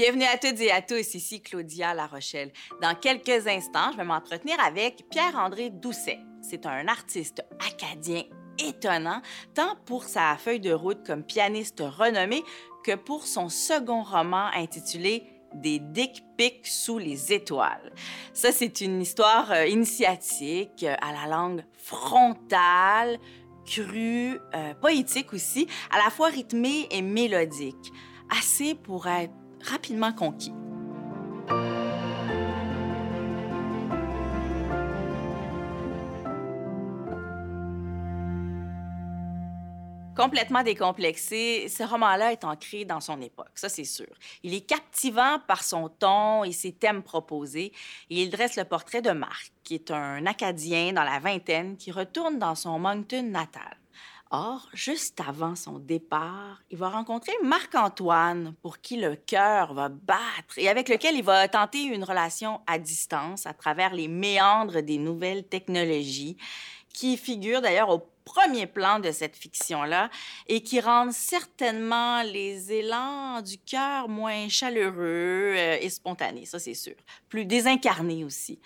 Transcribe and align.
Bienvenue 0.00 0.26
à 0.32 0.38
toutes 0.38 0.60
et 0.60 0.70
à 0.70 0.80
tous, 0.80 1.14
ici 1.14 1.42
Claudia 1.42 1.92
La 1.92 2.06
Rochelle. 2.06 2.52
Dans 2.80 2.94
quelques 2.94 3.48
instants, 3.48 3.90
je 3.90 3.96
vais 3.96 4.04
m'entretenir 4.04 4.54
avec 4.60 5.08
Pierre-André 5.10 5.70
Doucet. 5.70 6.20
C'est 6.40 6.66
un 6.66 6.86
artiste 6.86 7.44
acadien 7.68 8.22
étonnant, 8.64 9.20
tant 9.56 9.74
pour 9.86 10.04
sa 10.04 10.36
feuille 10.36 10.60
de 10.60 10.72
route 10.72 11.04
comme 11.04 11.24
pianiste 11.24 11.82
renommé 11.84 12.44
que 12.84 12.94
pour 12.94 13.26
son 13.26 13.48
second 13.48 14.04
roman 14.04 14.46
intitulé 14.54 15.24
des 15.52 15.80
dick 15.80 16.22
pics 16.36 16.68
sous 16.68 16.98
les 16.98 17.32
étoiles. 17.32 17.92
Ça, 18.32 18.52
c'est 18.52 18.80
une 18.80 19.02
histoire 19.02 19.50
euh, 19.50 19.66
initiatique 19.66 20.84
euh, 20.84 20.94
à 21.02 21.12
la 21.12 21.26
langue 21.28 21.64
frontale, 21.76 23.18
crue, 23.66 24.38
euh, 24.54 24.74
poétique 24.74 25.32
aussi, 25.32 25.66
à 25.90 25.98
la 25.98 26.10
fois 26.10 26.28
rythmée 26.28 26.86
et 26.92 27.02
mélodique, 27.02 27.92
assez 28.30 28.76
pour 28.76 29.08
être 29.08 29.34
rapidement 29.62 30.12
conquis. 30.12 30.52
Complètement 40.18 40.64
décomplexé, 40.64 41.68
ce 41.68 41.84
roman-là 41.84 42.32
est 42.32 42.42
ancré 42.42 42.84
dans 42.84 42.98
son 42.98 43.22
époque, 43.22 43.52
ça 43.54 43.68
c'est 43.68 43.84
sûr. 43.84 44.08
Il 44.42 44.52
est 44.52 44.66
captivant 44.66 45.38
par 45.46 45.62
son 45.62 45.88
ton 45.88 46.42
et 46.42 46.50
ses 46.50 46.72
thèmes 46.72 47.04
proposés, 47.04 47.72
et 48.10 48.22
il 48.22 48.28
dresse 48.28 48.56
le 48.56 48.64
portrait 48.64 49.00
de 49.00 49.12
Marc, 49.12 49.52
qui 49.62 49.74
est 49.76 49.92
un 49.92 50.26
Acadien 50.26 50.92
dans 50.92 51.04
la 51.04 51.20
vingtaine 51.20 51.76
qui 51.76 51.92
retourne 51.92 52.40
dans 52.40 52.56
son 52.56 52.80
Moncton 52.80 53.22
natal. 53.30 53.76
Or, 54.30 54.68
juste 54.74 55.20
avant 55.26 55.54
son 55.56 55.78
départ, 55.78 56.62
il 56.70 56.76
va 56.76 56.90
rencontrer 56.90 57.32
Marc-Antoine, 57.42 58.54
pour 58.60 58.80
qui 58.80 58.98
le 58.98 59.16
cœur 59.16 59.72
va 59.72 59.88
battre 59.88 60.58
et 60.58 60.68
avec 60.68 60.90
lequel 60.90 61.16
il 61.16 61.24
va 61.24 61.48
tenter 61.48 61.82
une 61.84 62.04
relation 62.04 62.60
à 62.66 62.78
distance 62.78 63.46
à 63.46 63.54
travers 63.54 63.94
les 63.94 64.06
méandres 64.06 64.82
des 64.82 64.98
nouvelles 64.98 65.44
technologies, 65.44 66.36
qui 66.92 67.16
figurent 67.16 67.62
d'ailleurs 67.62 67.88
au 67.88 68.06
premier 68.24 68.66
plan 68.66 68.98
de 68.98 69.10
cette 69.12 69.36
fiction-là 69.36 70.10
et 70.46 70.62
qui 70.62 70.80
rendent 70.80 71.12
certainement 71.12 72.22
les 72.22 72.70
élans 72.70 73.40
du 73.40 73.56
cœur 73.56 74.10
moins 74.10 74.50
chaleureux 74.50 75.54
euh, 75.56 75.78
et 75.80 75.88
spontanés, 75.88 76.44
ça 76.44 76.58
c'est 76.58 76.74
sûr. 76.74 76.96
Plus 77.30 77.46
désincarnés 77.46 78.24
aussi. 78.24 78.58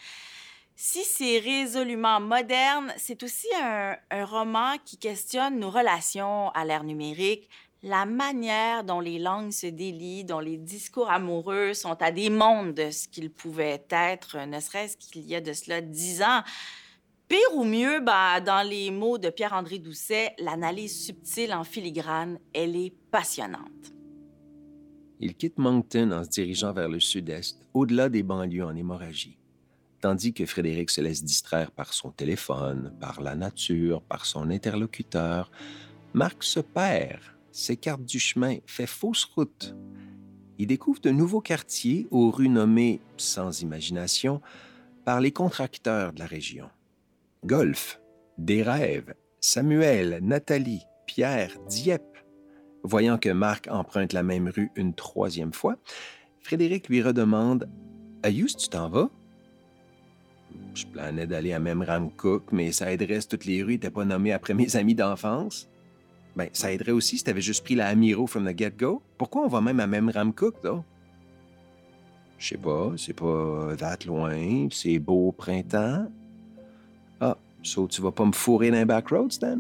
Si 0.85 1.05
c'est 1.05 1.39
résolument 1.39 2.19
moderne, 2.19 2.93
c'est 2.97 3.23
aussi 3.23 3.47
un, 3.63 3.95
roman 4.25 4.79
qui 4.85 4.97
questionne 4.97 5.61
nos 5.61 5.71
relations 5.71 6.51
à 6.55 6.65
l'ère 6.65 6.83
numérique, 6.83 7.49
la 7.85 8.05
manière 8.05 8.83
dont 8.83 8.99
les 8.99 9.21
langues 9.21 9.53
se 9.53 9.69
délient, 9.69 10.25
dont 10.25 10.41
les 10.41 10.57
discours 10.57 11.09
amoureux 11.09 11.73
sont 11.73 12.03
à 12.03 12.11
des 12.11 12.31
mondes 12.31 12.75
de 12.75 12.91
ce 12.91 13.07
qu'ils 13.07 13.31
pouvaient 13.31 13.85
être, 13.91 14.45
ne 14.45 14.59
serait-ce 14.59 14.97
qu'il 14.97 15.23
y 15.23 15.37
a 15.37 15.41
de 15.41 15.53
cela 15.53 15.83
dix 15.83 16.21
ans. 16.21 16.43
Pire 17.29 17.55
ou 17.55 17.63
mieux, 17.63 18.01
bah, 18.01 18.41
dans 18.41 18.69
les 18.69 18.91
mots 18.91 19.19
de 19.19 19.31
Pierre-André 19.31 19.79
Doucet, 19.79 20.35
l'analyse 20.41 21.01
subtile 21.01 21.55
en 21.55 21.63
filigrane, 21.63 22.41
elle 22.53 22.75
est 22.75 22.93
passionnante. 23.13 23.93
Il 25.21 25.37
quitte 25.37 25.59
Moncton 25.59 26.11
en 26.11 26.25
se 26.25 26.31
dirigeant 26.31 26.73
vers 26.73 26.89
le 26.89 26.99
sud-est, 26.99 27.65
au-delà 27.73 28.09
des 28.09 28.25
banlieues 28.25 28.65
en 28.65 28.75
hémorragie. 28.75 29.39
Tandis 30.03 30.35
que 30.35 30.47
Frédéric 30.47 30.91
se 30.91 31.01
laisse 31.01 31.23
distraire 31.23 31.71
par 31.71 31.93
son 31.95 32.11
téléphone, 32.11 32.93
par 32.99 33.21
la 33.23 33.37
nature, 33.37 34.03
par 34.03 34.27
son 34.27 34.51
interlocuteur, 34.51 35.53
Marc 36.13 36.43
se 36.43 36.59
perd, 36.59 37.21
s'écarte 37.53 38.05
du 38.05 38.19
chemin, 38.19 38.57
fait 38.67 38.89
fausse 38.89 39.23
route. 39.23 39.77
Il 40.59 40.67
découvre 40.67 41.01
de 41.01 41.11
nouveaux 41.11 41.41
quartiers 41.41 42.09
aux 42.11 42.33
rues 42.33 42.49
nommées, 42.49 43.01
sans 43.17 43.63
imagination, 43.63 44.41
par 45.05 45.21
les 45.21 45.31
contracteurs 45.31 46.13
de 46.13 46.19
la 46.19 46.27
région. 46.27 46.69
Golf, 47.45 48.01
Des 48.39 48.65
Rêves, 48.65 49.15
Samuel, 49.41 50.19
Nathalie, 50.21 50.83
Pierre, 51.07 51.57
Dieppe. 51.69 52.19
Voyant 52.83 53.19
que 53.19 53.29
Marc 53.29 53.69
emprunte 53.71 54.13
la 54.13 54.25
même 54.25 54.49
rue 54.49 54.73
une 54.75 54.95
troisième 54.95 55.53
fois, 55.53 55.77
Frédéric 56.41 56.89
lui 56.89 57.03
redemande 57.03 57.71
Ayus, 58.25 58.57
tu 58.57 58.69
t'en 58.69 58.89
vas 58.89 59.09
Je 60.75 60.87
planais 60.87 61.27
d'aller 61.27 61.53
à 61.53 61.59
Memram 61.59 62.11
Cook, 62.11 62.45
mais 62.53 62.73
ça 62.73 62.93
aiderait 62.93 63.21
si 63.21 63.29
toutes 63.29 63.45
les 63.45 63.63
rues 63.63 63.73
n'étaient 63.73 63.91
pas 63.91 64.05
nommées 64.05 64.33
après 64.33 64.55
mes 64.55 64.77
amis 64.77 64.95
d'enfance. 64.95 65.69
Ben, 66.35 66.49
ça 66.53 66.73
aiderait 66.73 66.93
aussi 66.93 67.19
si 67.19 67.25
t'avais 67.25 67.43
juste 67.43 67.63
pris 67.65 67.75
la 67.75 67.89
Amiro 67.89 68.27
from 68.27 68.51
the 68.51 68.57
get-go. 68.57 69.03
Pourquoi 69.19 69.43
on 69.45 69.49
va 69.49 69.61
même 69.61 69.81
à 69.81 69.87
Memram 69.87 70.33
Cook, 70.33 70.63
là? 70.65 70.83
Je 72.39 72.49
sais 72.49 72.57
pas, 72.57 72.93
c'est 72.97 73.13
pas 73.13 73.77
that 73.77 73.99
loin, 74.07 74.67
c'est 74.73 74.99
beau 74.99 75.31
printemps. 75.31 76.11
Ah, 77.21 77.37
so 77.63 77.87
tu 77.87 78.03
vas 78.03 78.11
pas 78.11 78.25
me 78.25 78.33
fourrer 78.33 78.71
dans 78.71 78.79
les 78.79 78.85
backroads, 78.85 79.31
Stan? 79.31 79.59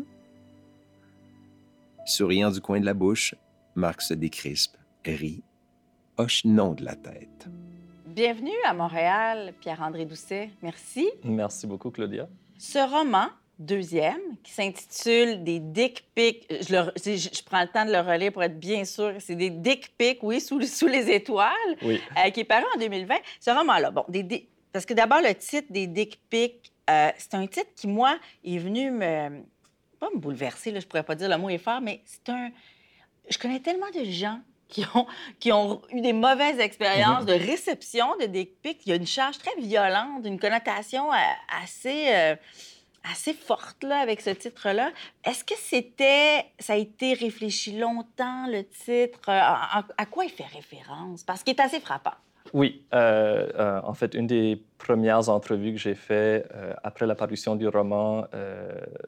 Souriant 2.05 2.51
du 2.51 2.61
coin 2.61 2.81
de 2.81 2.87
la 2.87 2.95
bouche, 2.95 3.37
Marc 3.77 4.03
se 4.03 4.15
décrispe, 4.15 4.77
rit, 5.05 5.45
hoche 6.17 6.45
non 6.45 6.73
de 6.73 6.85
la 6.85 6.97
tête. 6.97 7.49
Bienvenue 8.15 8.51
à 8.67 8.75
Montréal, 8.75 9.55
Pierre-André 9.59 10.05
Doucet. 10.05 10.51
Merci. 10.61 11.09
Merci 11.25 11.67
beaucoup, 11.67 11.91
Claudia. 11.91 12.29
Ce 12.59 12.79
roman, 12.79 13.29
deuxième, 13.59 14.21
qui 14.43 14.53
s'intitule 14.53 15.43
Des 15.43 15.61
dick 15.61 16.05
pics, 16.15 16.47
je, 16.51 16.77
le, 16.77 16.93
je, 16.95 17.17
je, 17.17 17.43
prends 17.43 17.63
le 17.63 17.69
temps 17.69 17.87
de 17.87 17.91
le 17.91 18.01
relire 18.01 18.31
pour 18.31 18.43
être 18.43 18.61
bien 18.61 18.85
sûr, 18.85 19.15
c'est 19.19 19.35
des 19.35 19.49
dick 19.49 19.97
pics, 19.97 20.19
oui, 20.23 20.43
sous, 20.43 20.61
sous 20.67 20.89
les 20.89 21.11
étoiles, 21.11 21.55
oui. 21.81 22.03
euh, 22.19 22.29
qui 22.29 22.41
est 22.41 22.45
paru 22.45 22.67
en 22.77 22.79
2020. 22.79 23.15
Ce 23.41 23.51
roman-là, 23.51 23.91
bon, 23.91 24.05
des, 24.11 24.47
parce 24.75 24.85
que 24.85 24.93
d'abord, 24.93 25.23
le 25.23 25.35
titre 25.35 25.73
des 25.73 25.87
dick 25.87 26.21
pics, 26.29 26.71
euh, 26.91 27.09
c'est 27.17 27.33
un 27.33 27.47
titre 27.47 27.71
qui, 27.75 27.87
moi, 27.87 28.19
est 28.45 28.59
venu 28.59 28.91
me. 28.91 29.43
pas 29.99 30.11
me 30.15 30.19
bouleverser, 30.19 30.71
là, 30.71 30.81
je 30.81 30.87
pourrais 30.87 31.03
pas 31.03 31.15
dire 31.15 31.31
le 31.31 31.39
mot 31.39 31.49
est 31.49 31.57
fort, 31.57 31.81
mais 31.81 32.03
c'est 32.05 32.29
un. 32.29 32.51
Je 33.31 33.39
connais 33.39 33.61
tellement 33.61 33.89
de 33.89 34.05
gens 34.05 34.43
qui 34.73 34.85
ont, 34.95 35.07
qui 35.39 35.51
ont 35.53 35.83
eu 35.97 36.01
des 36.01 36.15
mauvaises 36.27 36.61
expériences 36.69 37.25
mm 37.25 37.29
-hmm. 37.29 37.39
de 37.39 37.51
réception 37.53 38.07
de 38.21 38.27
dick 38.37 38.51
pics. 38.63 38.83
Il 38.87 38.91
y 38.91 38.95
a 38.97 38.99
une 39.05 39.13
charge 39.19 39.37
très 39.45 39.57
violente, 39.73 40.21
une 40.33 40.41
connotation 40.45 41.05
euh, 41.13 41.63
assez. 41.63 42.03
Euh, 42.21 42.37
assez 43.15 43.35
forte 43.49 43.83
là, 43.91 43.99
avec 44.07 44.19
ce 44.29 44.33
titre-là. 44.45 44.89
Est-ce 45.29 45.43
que 45.51 45.59
c'était, 45.71 46.35
ça 46.67 46.75
a 46.75 46.77
été 46.77 47.09
réfléchi 47.27 47.71
longtemps, 47.85 48.43
le 48.57 48.63
titre? 48.87 49.25
À, 49.27 49.85
à 50.03 50.07
quoi 50.13 50.23
il 50.29 50.31
fait 50.39 50.51
référence? 50.61 51.19
Parce 51.29 51.41
qu'il 51.43 51.53
est 51.57 51.65
assez 51.69 51.81
frappant. 51.81 52.19
Oui. 52.53 52.85
Euh, 52.95 53.49
euh, 53.59 53.81
en 53.85 53.95
fait, 53.95 54.15
une 54.15 54.27
des 54.27 54.63
premières 54.79 55.29
entrevues 55.29 55.73
que 55.73 55.79
j'ai 55.79 55.95
faites 55.95 56.49
euh, 56.55 56.75
après 56.83 57.07
la 57.07 57.15
parution 57.15 57.57
du 57.57 57.69
roman, 57.69 58.25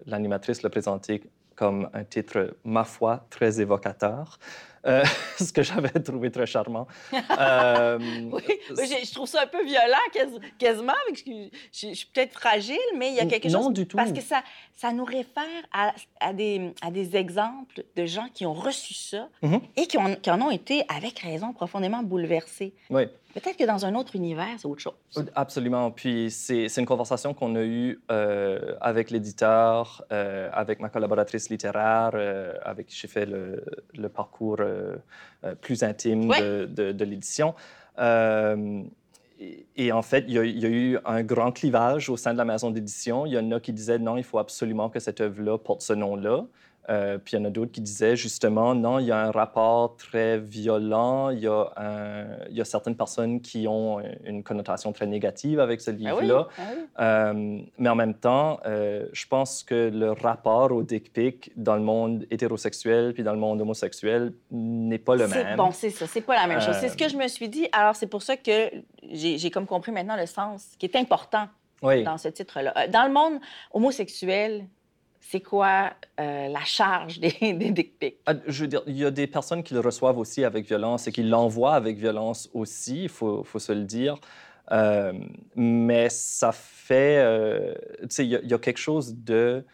l'animatrice 0.07 0.63
l'a 0.63 0.71
présenté 0.71 1.23
comme 1.57 1.89
un 1.93 2.05
titre, 2.05 2.57
ma 2.65 2.85
foi, 2.85 3.27
très 3.31 3.61
évocateur. 3.61 4.39
Euh, 4.87 5.03
ce 5.39 5.51
que 5.51 5.63
j'avais 5.63 5.89
trouvé 6.09 6.31
très 6.31 6.45
charmant. 6.47 6.87
euh, 7.39 7.99
oui, 8.33 8.43
je, 8.69 9.07
je, 9.07 9.15
trouve 9.15 9.27
ça 9.27 9.43
un 9.43 9.47
peu 9.47 9.65
violent, 9.65 10.07
quasiment. 10.59 10.93
Je, 11.15 11.49
je, 11.73 11.89
je 11.89 11.95
suis 11.95 12.07
peut-être 12.13 12.35
fragile, 12.39 12.77
mais 12.99 13.09
il 13.09 13.15
y 13.15 13.21
a 13.21 13.25
quelque 13.27 13.49
non, 13.49 13.53
chose... 13.59 13.65
Non, 13.65 13.71
du 13.71 13.87
tout. 13.87 13.97
Parce 13.97 14.13
que 14.13 14.21
ça, 14.21 14.43
ça 14.77 14.93
nous 14.93 15.05
réfère 15.07 15.63
à, 15.73 15.95
à, 16.21 16.35
des, 16.35 16.75
à 16.83 16.91
des 16.91 17.17
exemples 17.17 17.83
de 17.97 18.05
gens 18.05 18.29
qui 18.35 18.45
ont 18.45 18.53
reçu 18.53 18.93
ça 18.95 19.29
Mhm. 19.43 19.51
mm 19.51 19.55
-hmm. 19.57 19.61
et 19.81 19.87
qui, 19.87 19.97
ont, 19.99 20.17
qui 20.23 20.31
en 20.31 20.41
ont 20.43 20.51
été, 20.51 20.77
avec 20.99 21.19
raison, 21.21 21.53
profondément 21.55 22.03
bouleversés. 22.03 22.73
Oui. 22.91 23.05
Peut-être 23.35 23.57
que 23.57 23.65
dans 23.65 23.85
un 23.85 23.97
autre 23.97 24.15
univers, 24.15 24.55
c'est 24.59 24.67
autre 24.67 24.81
chose. 24.81 24.95
Absolument. 25.35 25.91
Puis 25.91 26.31
c'est 26.31 26.69
une 26.79 26.87
conversation 26.87 27.35
qu'on 27.35 27.57
a 27.57 27.63
eue 27.63 28.01
euh, 28.11 28.77
avec 28.81 29.11
l'éditeur, 29.11 30.05
euh, 30.13 30.49
avec 30.53 30.79
ma 30.79 30.89
collaboratrice 30.89 31.51
littéraire, 31.51 32.13
euh, 32.15 32.55
avec 32.63 32.87
qui 32.87 32.97
j'ai 32.97 33.09
fait 33.09 33.27
le, 33.27 33.65
le 33.95 34.09
parcours 34.09 34.61
plus 35.61 35.83
intime 35.83 36.29
de, 36.29 36.67
de, 36.67 36.93
de 36.93 37.05
l'édition. 37.05 37.55
Et, 39.41 39.67
et, 39.77 39.91
en 39.91 40.03
fait, 40.03 40.25
il 40.29 40.35
y, 40.35 40.39
a, 40.39 40.45
il 40.45 40.59
y, 40.61 40.65
a, 40.65 40.69
eu 40.69 40.99
un 41.05 41.25
grand 41.25 41.51
clivage 41.51 42.09
au 42.09 42.17
sein 42.17 42.33
de 42.33 42.39
la 42.39 42.45
maison 42.45 42.71
d'édition. 42.71 43.27
Il 43.27 43.33
y 43.33 43.39
en 43.39 43.51
a 43.51 43.59
qui 43.59 43.73
disaient 43.73 43.99
non, 43.99 44.17
il 44.17 44.23
faut 44.23 44.39
absolument 44.39 44.89
que 44.89 45.01
cette 45.01 45.21
œuvre-là 45.21 45.59
porte 45.59 45.83
ce 45.83 45.93
nom-là. 45.93 46.45
Euh, 46.91 47.19
puis 47.19 47.35
il 47.35 47.41
y 47.41 47.43
en 47.43 47.45
a 47.47 47.51
d'autres 47.51 47.73
qui 47.73 47.81
disaient 47.81 48.17
justement, 48.17 48.75
non, 48.75 48.99
il 48.99 49.07
y 49.07 49.13
a 49.13 49.19
un 49.19 49.31
rapport 49.31 49.97
très 49.97 50.39
violent, 50.39 51.31
il 51.31 51.41
y 51.41 51.47
a, 51.47 51.73
un, 51.77 52.27
il 52.51 52.57
y 52.57 52.61
a 52.61 52.65
certaines 52.65 52.97
personnes 52.97 53.41
qui 53.41 53.67
ont 53.67 54.01
une 54.25 54.43
connotation 54.43 54.93
très 54.93 55.07
négative 55.07 55.61
avec 55.61 55.81
ce 55.81 55.91
livre-là. 55.91 56.49
Ah 56.49 56.61
oui, 56.61 56.65
ah 56.97 57.33
oui. 57.33 57.45
euh, 57.59 57.63
mais 57.79 57.89
en 57.89 57.95
même 57.95 58.15
temps, 58.15 58.61
euh, 58.67 59.07
je 59.13 59.27
pense 59.27 59.63
que 59.63 59.91
le 59.93 60.13
rapport 60.13 60.73
au 60.73 60.83
dick 60.83 61.13
pic 61.13 61.53
dans 61.57 61.77
le 61.77 61.83
monde 61.83 62.27
hétérosexuel 62.31 63.15
puis 63.15 63.23
dans 63.23 63.33
le 63.33 63.39
monde 63.39 63.61
homosexuel 63.61 64.33
n'est 64.51 64.99
pas 64.99 65.17
le 65.17 65.27
même. 65.27 65.57
Bon, 65.57 65.71
c'est 65.73 65.91
ça, 65.91 66.07
c'est 66.07 66.21
pas 66.21 66.35
la 66.35 66.47
même 66.47 66.61
chose. 66.61 66.77
C'est 66.81 66.89
ce 66.89 66.97
que 66.97 67.09
je 67.09 67.17
me 67.17 67.29
suis 67.29 67.49
dit. 67.49 67.69
Alors, 67.73 67.97
c'est 67.97 68.07
pour 68.07 68.23
ça 68.23 68.37
que 68.37 68.71
j'ai 69.11 69.51
comme 69.51 69.67
compris 69.67 69.93
maintenant 69.93 70.17
le 70.17 70.27
sens 70.27 70.75
qui 70.79 70.87
est 70.87 70.97
important 70.97 71.49
oui. 71.83 72.03
dans 72.03 72.19
ce 72.19 72.29
titre-là. 72.29 72.89
Dans 72.89 73.07
le 73.07 73.13
monde 73.13 73.41
homosexuel, 73.73 74.67
c'est 75.31 75.41
quoi 75.41 75.93
euh, 76.21 76.49
la 76.49 76.65
charge 76.65 77.19
des, 77.19 77.31
des? 78.01 78.19
Ah, 78.27 78.35
je 78.47 78.63
veux 78.63 78.69
dire, 78.69 78.83
il 78.87 78.97
y 78.97 79.05
a 79.05 79.11
des 79.11 79.27
personnes 79.27 79.63
qui 79.63 79.75
le 79.75 79.81
reçoivent 79.81 80.19
aussi 80.19 80.45
avec 80.45 80.67
violence 80.67 81.09
et 81.09 81.13
qui 81.13 81.23
l'envoient 81.23 81.75
avec 81.75 81.97
violence 81.97 82.51
aussi, 82.53 83.05
il 83.05 83.09
faut, 83.09 83.43
faut, 83.43 83.59
se 83.59 83.73
le 83.73 83.85
dire. 83.85 84.17
Euh, 84.71 85.13
mais 85.57 86.09
ça 86.11 86.53
fait... 86.53 87.19
Euh, 87.19 87.75
tu 88.03 88.07
sais, 88.11 88.27
il 88.27 88.31
y, 88.31 88.55
a 88.55 88.59
quelque 88.59 88.79
chose 88.79 89.15
de 89.17 89.65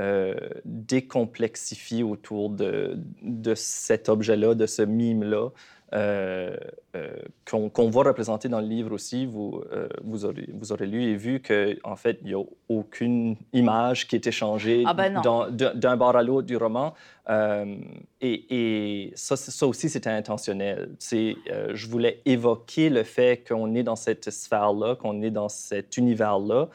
euh, 0.00 0.34
décomplexifié 0.64 2.02
autour 2.02 2.50
de, 2.50 2.98
de 3.22 3.54
cet 3.54 4.08
objet-là, 4.08 4.54
de 4.54 4.66
ce 4.66 4.82
mime-là. 4.82 5.50
Euh, 5.94 6.54
euh, 6.96 7.08
qu'on 7.46 7.88
voit 7.88 8.04
représenté 8.04 8.50
dans 8.50 8.60
le 8.60 8.66
livre 8.66 8.92
aussi. 8.92 9.24
Vous, 9.24 9.62
euh, 9.72 9.88
vous, 10.04 10.26
aurez, 10.26 10.46
vous 10.52 10.70
aurez 10.70 10.86
lu 10.86 11.02
et 11.02 11.16
vu 11.16 11.40
qu'en 11.40 11.92
en 11.92 11.96
fait, 11.96 12.18
il 12.20 12.28
n'y 12.28 12.34
a 12.34 12.44
aucune 12.68 13.36
image 13.54 14.06
qui 14.06 14.16
est 14.16 14.26
échangée 14.26 14.84
ah 14.86 14.92
ben 14.92 15.22
d'un 15.50 15.96
bord 15.96 16.14
à 16.14 16.22
l'autre 16.22 16.46
du 16.46 16.58
roman. 16.58 16.92
et, 17.30 18.44
et 18.50 19.12
ça, 19.14 19.36
ça, 19.36 19.66
aussi, 19.66 19.88
c'était 19.88 20.10
intentionnel. 20.10 20.90
je 21.00 21.86
voulais 21.86 22.20
évoquer 22.26 22.90
le 22.90 23.02
fait 23.02 23.42
qu'on 23.48 23.74
est 23.74 23.82
dans 23.82 23.96
cette 23.96 24.28
sphère-là, 24.28 24.94
qu'on 24.96 25.22
est 25.22 25.30
dans 25.30 25.48
cet 25.48 25.96
univers-là, 25.96 26.68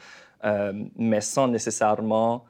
mais 0.96 1.20
sans 1.20 1.46
nécessairement 1.46 2.44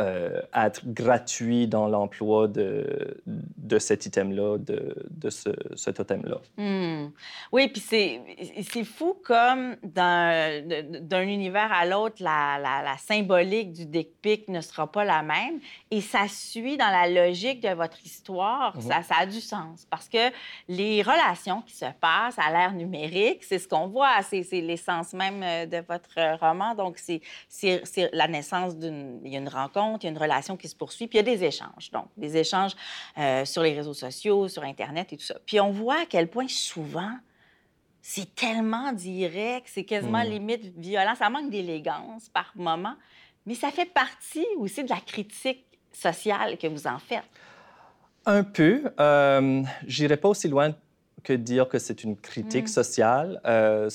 euh, 0.00 0.40
être 0.54 0.82
gratuit 0.86 1.66
dans 1.66 1.88
l'emploi 1.88 2.46
de, 2.46 3.20
de 3.26 3.78
cet 3.80 4.06
item-là, 4.06 4.56
de, 4.58 4.94
de 5.10 5.28
ce, 5.28 5.50
ce 5.74 5.90
totem-là. 5.90 6.38
Hmm. 6.56 7.10
Oui, 7.50 7.66
puis 7.66 7.80
c'est 7.80 8.84
fou 8.84 9.16
comme 9.24 9.74
d'un 9.82 11.22
univers 11.22 11.72
à 11.72 11.84
l'autre, 11.84 12.22
la, 12.22 12.60
la, 12.62 12.80
la, 12.84 12.96
symbolique 12.96 13.72
du 13.72 13.86
dick 13.86 14.20
pic 14.22 14.46
ne 14.46 14.60
sera 14.60 14.86
pas 14.86 15.04
la 15.04 15.22
même. 15.22 15.58
Et 15.90 16.00
ça 16.00 16.28
suit 16.28 16.76
dans 16.76 16.90
la 16.90 17.08
logique 17.08 17.60
de 17.60 17.74
votre 17.74 18.00
histoire. 18.04 18.76
Mhm. 18.76 18.82
ça, 18.82 19.02
ça, 19.02 19.14
a 19.22 19.26
du 19.26 19.40
sens. 19.40 19.84
Parce 19.90 20.08
que 20.08 20.30
les 20.68 21.02
relations 21.02 21.62
qui 21.62 21.74
se 21.74 21.86
passent 22.00 22.38
à 22.38 22.52
l'ère 22.52 22.72
numérique, 22.72 23.42
c'est 23.42 23.58
ce 23.58 23.66
qu'on 23.66 23.88
voit. 23.88 24.22
C'est 24.22 24.44
l'essence 24.60 25.12
même 25.12 25.42
euh, 25.42 25.66
de 25.66 25.78
votre 25.88 26.38
roman. 26.38 26.76
Donc, 26.76 26.98
c'est 26.98 27.20
la 28.12 28.28
naissance 28.28 28.76
d'une... 28.76 29.20
Il 29.24 29.32
y 29.32 29.36
a 29.36 29.40
une 29.40 29.48
rencontre 29.48 29.87
il 29.96 30.04
y 30.04 30.06
a 30.08 30.10
une 30.10 30.18
relation 30.18 30.56
qui 30.56 30.68
se 30.68 30.76
poursuit, 30.76 31.06
puis 31.06 31.18
il 31.18 31.26
y 31.26 31.30
a 31.30 31.36
des 31.36 31.44
échanges. 31.44 31.90
Donc, 31.92 32.06
des 32.16 32.36
échanges 32.36 32.72
euh, 33.16 33.44
sur 33.44 33.62
les 33.62 33.74
réseaux 33.74 33.94
sociaux, 33.94 34.48
sur 34.48 34.62
Internet 34.62 35.12
et 35.12 35.16
tout 35.16 35.24
ça. 35.24 35.36
Puis 35.46 35.60
on 35.60 35.70
voit 35.70 36.02
à 36.02 36.06
quel 36.06 36.28
point 36.28 36.48
souvent, 36.48 37.12
c'est 38.02 38.34
tellement 38.34 38.92
direct, 38.92 39.68
c'est 39.72 39.84
quasiment 39.84 40.24
mmh. 40.24 40.28
limite 40.28 40.78
violent, 40.78 41.14
ça 41.14 41.30
manque 41.30 41.50
d'élégance 41.50 42.28
par 42.28 42.52
moment, 42.54 42.94
mais 43.46 43.54
ça 43.54 43.70
fait 43.70 43.90
partie 43.90 44.46
aussi 44.58 44.84
de 44.84 44.90
la 44.90 45.00
critique 45.00 45.64
sociale 45.92 46.58
que 46.58 46.66
vous 46.66 46.86
en 46.86 46.98
faites. 46.98 47.24
Un 48.26 48.44
peu. 48.44 48.92
Euh, 49.00 49.62
J'irai 49.86 50.16
pas 50.16 50.28
aussi 50.28 50.48
loin 50.48 50.74
que 51.22 51.32
dire 51.32 51.68
que 51.68 51.78
c'est 51.78 52.04
une 52.04 52.16
critique 52.16 52.64
mm. 52.64 52.68
sociale. 52.68 53.40
Euh, 53.46 53.90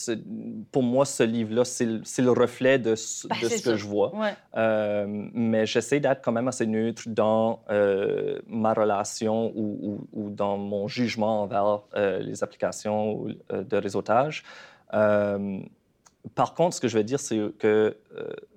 pour 0.71 0.83
moi, 0.83 1.05
ce 1.05 1.23
livre-là, 1.23 1.63
c'est 1.65 1.85
le, 1.85 2.31
reflet 2.31 2.79
de, 2.79 2.95
ben, 3.29 3.35
de 3.41 3.47
ce 3.47 3.63
que 3.63 3.75
je 3.75 3.85
vois. 3.85 4.11
Euh, 4.55 5.05
mais 5.07 5.65
j'essaie 5.65 5.99
d'être 5.99 6.21
quand 6.21 6.31
même 6.31 6.47
assez 6.47 6.65
neutre 6.65 7.03
dans 7.07 7.61
euh, 7.69 8.39
ma 8.47 8.73
relation 8.73 9.51
ou, 9.55 10.07
ou, 10.13 10.29
dans 10.29 10.57
mon 10.57 10.87
jugement 10.87 11.43
envers 11.43 11.81
les 11.95 12.43
applications 12.43 13.25
de 13.49 13.77
réseautage. 13.77 14.43
par 14.91 16.53
contre, 16.55 16.75
ce 16.75 16.81
que 16.81 16.87
je 16.87 16.97
veux 16.97 17.03
dire, 17.03 17.19
c'est 17.19 17.39
que 17.59 17.95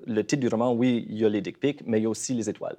le 0.07 0.25
titre 0.25 0.41
du 0.41 0.49
roman, 0.49 0.73
oui, 0.73 1.07
il 1.09 1.19
y 1.19 1.25
a 1.25 1.29
les 1.29 1.41
dick 1.41 1.61
pics, 1.61 1.83
mais 1.87 1.99
il 2.01 2.05
y 2.05 2.07
a 2.07 2.11
aussi 2.11 2.35
les 2.35 2.49
étoiles. 2.49 2.77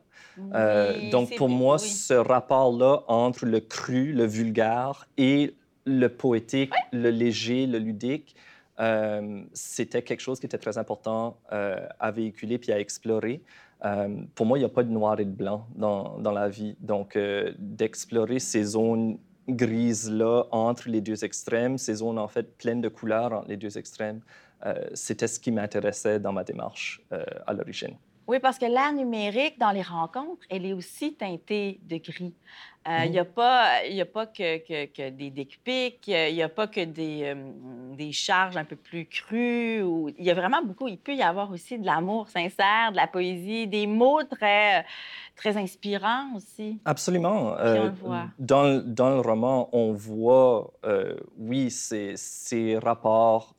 donc, 1.12 1.36
pour 1.36 1.50
moi, 1.50 1.78
ce 1.78 2.14
rapport-là 2.14 3.04
entre 3.08 3.46
le 3.46 3.60
cru, 3.60 4.14
le 4.14 4.26
vulgaire 4.26 5.08
et 5.18 5.56
le 5.88 6.10
poétique, 6.10 6.74
le 6.92 7.10
léger, 7.10 7.66
le 7.66 7.80
ludique, 7.80 8.36
euh, 8.80 9.42
c'était 9.54 10.04
quelque 10.04 10.20
chose 10.20 10.40
qui 10.40 10.46
était 10.46 10.58
très 10.58 10.78
important 10.78 11.38
euh, 11.52 11.88
à 12.00 12.12
véhiculer 12.12 12.58
puis 12.60 12.72
à 12.72 12.80
explorer. 12.80 13.42
Euh, 13.86 14.22
pour 14.36 14.46
moi, 14.46 14.58
il 14.58 14.62
n'y 14.62 14.66
a 14.66 14.70
pas 14.70 14.84
de 14.84 14.92
noir 14.92 15.20
et 15.20 15.26
de 15.26 15.32
blanc 15.32 15.68
dans, 15.76 16.20
dans 16.20 16.32
la 16.32 16.50
vie. 16.50 16.76
Donc, 16.80 17.18
d'explorer 17.58 18.40
ces 18.40 18.64
zones 18.64 19.18
grises-là 19.48 20.44
entre 20.52 20.90
les 20.90 21.00
deux 21.00 21.24
extrêmes, 21.24 21.78
ces 21.78 21.96
zones 21.96 22.20
en 22.20 22.28
fait 22.28 22.58
pleines 22.58 22.82
de 22.82 22.90
couleurs 22.90 23.32
entre 23.32 23.48
les 23.48 23.58
deux 23.58 23.78
extrêmes, 23.78 24.20
c'était 24.94 25.28
ce 25.28 25.40
qui 25.40 25.52
m'intéressait 25.52 26.20
dans 26.20 26.34
ma 26.34 26.44
démarche 26.44 27.02
à 27.46 27.54
l'origine. 27.54 27.96
Oui, 28.28 28.40
parce 28.40 28.58
que 28.58 28.66
l'art 28.66 28.92
numérique, 28.92 29.58
dans 29.58 29.72
les 29.72 29.82
rencontres, 29.82 30.46
elle 30.50 30.66
est 30.66 30.74
aussi 30.74 31.16
teintée 31.16 31.80
de 31.84 31.98
gris. 31.98 32.34
Euh, 32.88 33.04
il 33.06 33.12
n'y 33.12 33.20
a 33.20 33.24
mhm. 33.24 33.30
pas, 33.30 33.86
y 33.86 34.00
a 34.00 34.06
pas 34.06 34.26
que, 34.26 34.58
que, 34.86 35.10
des 35.10 35.30
dick 35.30 35.60
il 35.68 36.34
n'y 36.34 36.42
a 36.42 36.48
pas 36.48 36.68
que 36.68 36.86
des, 36.86 37.24
euh, 37.24 37.36
des, 37.96 38.14
charges 38.14 38.56
un 38.56 38.64
peu 38.64 38.78
plus 38.78 39.06
crues. 39.06 39.82
Ou... 39.82 40.10
Il 40.18 40.26
y 40.26 40.32
a 40.32 40.34
vraiment 40.34 40.62
beaucoup. 40.62 40.88
Il 40.88 40.98
peut 40.98 41.14
y 41.14 41.22
avoir 41.22 41.52
aussi 41.52 41.78
de 41.78 41.86
l'amour 41.86 42.30
sincère, 42.30 42.92
de 42.92 42.96
la 42.96 43.08
poésie, 43.08 43.68
des 43.68 43.88
mots 43.88 44.24
très, 44.24 44.86
très 45.36 45.58
inspirants 45.58 46.34
aussi. 46.36 46.80
Absolument. 46.86 47.58
Euh, 47.58 47.90
dans, 48.40 48.82
dans, 48.86 49.16
le 49.16 49.22
roman, 49.22 49.70
on 49.74 49.92
voit, 49.92 50.72
oui, 51.38 51.70
ces, 51.72 52.14
ces 52.16 52.78
rapports 52.78 53.56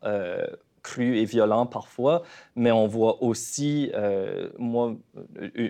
cru 0.83 1.19
et 1.19 1.25
violent 1.25 1.67
parfois, 1.67 2.23
mais 2.57 2.71
on 2.71 2.87
voit 2.87 3.23
aussi, 3.23 3.91
euh, 3.95 4.49
moi, 4.59 4.95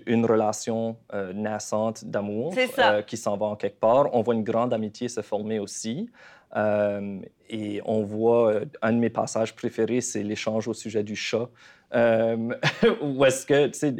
une 0.07 0.25
relation 0.27 0.97
euh, 1.13 1.33
naissante 1.33 2.05
d'amour 2.05 2.55
euh, 2.79 3.03
qui 3.03 3.17
s'en 3.17 3.37
va 3.37 3.47
en 3.47 3.57
quelque 3.57 3.81
part. 3.81 4.15
On 4.15 4.23
voit 4.23 4.35
une 4.35 4.45
grande 4.45 4.73
amitié 4.73 5.09
se 5.09 5.23
former 5.23 5.59
aussi. 5.59 6.11
et 6.55 7.81
on 7.85 8.03
voit, 8.03 8.61
un 8.83 8.93
de 8.93 8.99
mes 8.99 9.11
passages 9.11 9.55
préférés, 9.55 10.01
c'est 10.01 10.23
l'échange 10.23 10.69
au 10.69 10.75
sujet 10.75 11.03
du 11.03 11.17
chat, 11.17 11.49
où 11.95 13.25
est-ce 13.25 13.47
que, 13.47 13.67
tu 13.69 13.79
sais, 13.79 13.95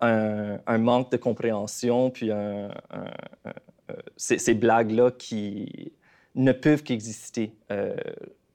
un, 0.00 0.78
manque 0.78 1.10
de 1.10 1.16
compréhension, 1.16 2.10
puis 2.10 2.30
ces, 4.16 4.38
ces 4.38 4.54
blagues-là 4.54 5.10
qui 5.10 5.92
ne 6.34 6.52
peuvent 6.52 6.82
qu'exister 6.82 7.54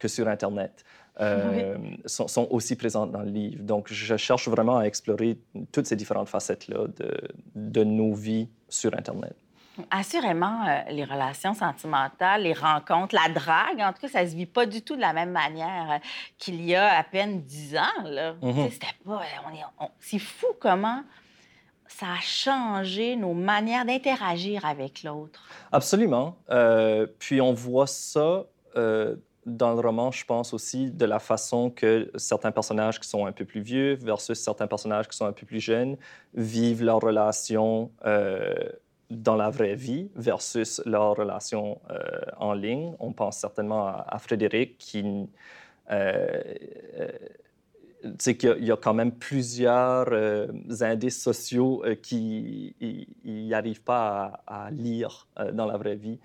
que 0.04 0.08
sur 0.08 0.28
Internet. 0.28 0.84
Euh, 1.20 1.78
sont, 2.08 2.48
aussi 2.50 2.76
présentes 2.76 3.12
dans 3.12 3.22
le 3.22 3.30
livre. 3.30 3.62
Donc, 3.64 3.92
je 3.92 4.18
cherche 4.18 4.48
vraiment 4.48 4.80
à 4.80 4.86
explorer 4.86 5.38
toutes 5.72 5.86
ces 5.86 5.96
différentes 5.96 6.28
facettes-là 6.28 6.88
de, 6.88 7.22
de, 7.54 7.84
nos 7.84 8.16
vies 8.16 8.50
sur 8.68 8.96
Internet. 8.98 9.36
Assurément, 9.92 10.66
euh, 10.68 10.82
les 10.90 11.04
relations 11.04 11.54
sentimentales, 11.54 12.44
les 12.44 12.54
rencontres, 12.54 13.14
la 13.14 13.32
drague, 13.32 13.80
en 13.80 13.94
tout 13.94 14.02
cas, 14.02 14.08
ça 14.08 14.28
se 14.28 14.36
vit 14.36 14.48
pas 14.48 14.66
du 14.66 14.82
tout 14.82 14.96
de 14.96 15.02
la 15.02 15.14
même 15.14 15.32
manière 15.32 15.92
euh, 15.92 15.98
qu'il 16.40 16.64
y 16.66 16.74
a 16.74 16.98
à 16.98 17.04
peine 17.04 17.44
dix 17.44 17.78
ans. 17.78 18.04
Là. 18.06 18.34
Mm-hmm. 18.42 18.72
C'était 18.72 18.88
pas... 19.06 19.22
C'est 20.00 20.20
fou 20.20 20.48
comment 20.60 21.04
ça 21.88 22.08
a 22.08 22.22
changé 22.22 23.16
nos 23.16 23.36
manières 23.36 23.86
d'interagir 23.86 24.66
avec 24.66 25.04
l'autre. 25.04 25.44
Absolument. 25.72 26.38
puis 27.20 27.40
on 27.40 27.54
voit 27.54 27.86
ça 27.86 28.46
dans 29.46 29.74
le 29.74 29.80
roman, 29.80 30.12
je 30.12 30.26
pense 30.26 30.54
aussi 30.54 30.92
de 30.92 31.06
la 31.06 31.20
façon 31.20 31.70
que 31.70 32.10
certains 32.16 32.52
personnages 32.52 33.00
qui 33.00 33.08
sont 33.08 33.26
un 33.26 33.32
peu 33.32 33.46
plus 33.46 33.62
vieux 33.62 33.96
versus 33.96 34.40
certains 34.40 34.68
personnages 34.68 35.08
qui 35.08 35.18
sont 35.18 35.26
un 35.26 35.34
peu 35.34 35.46
plus 35.46 35.60
jeunes 35.60 35.98
vivent 36.34 36.84
leur 36.84 37.00
relation 37.00 37.92
euh, 38.06 38.54
dans 39.10 39.36
la 39.36 39.50
vraie 39.50 39.76
vie 39.76 40.10
versus 40.16 40.82
leur 40.86 41.16
relation 41.16 41.80
euh, 41.90 42.00
en 42.38 42.54
ligne. 42.54 42.94
On 43.00 43.12
pense 43.12 43.38
certainement 43.38 43.88
à, 43.88 44.18
Frédéric 44.20 44.78
qui... 44.78 45.28
Euh, 45.92 46.42
qu'il 48.18 48.66
y, 48.66 48.72
a 48.72 48.76
quand 48.76 48.94
même 48.94 49.14
plusieurs 49.14 50.10
indices 50.82 51.22
sociaux 51.24 51.86
qui 52.02 52.76
n'y 53.24 53.80
pas 53.86 54.44
à 54.46 54.72
lire 54.72 55.30
dans 55.54 55.66
la 55.66 55.78
vraie 55.78 55.96
vie. 55.96 56.20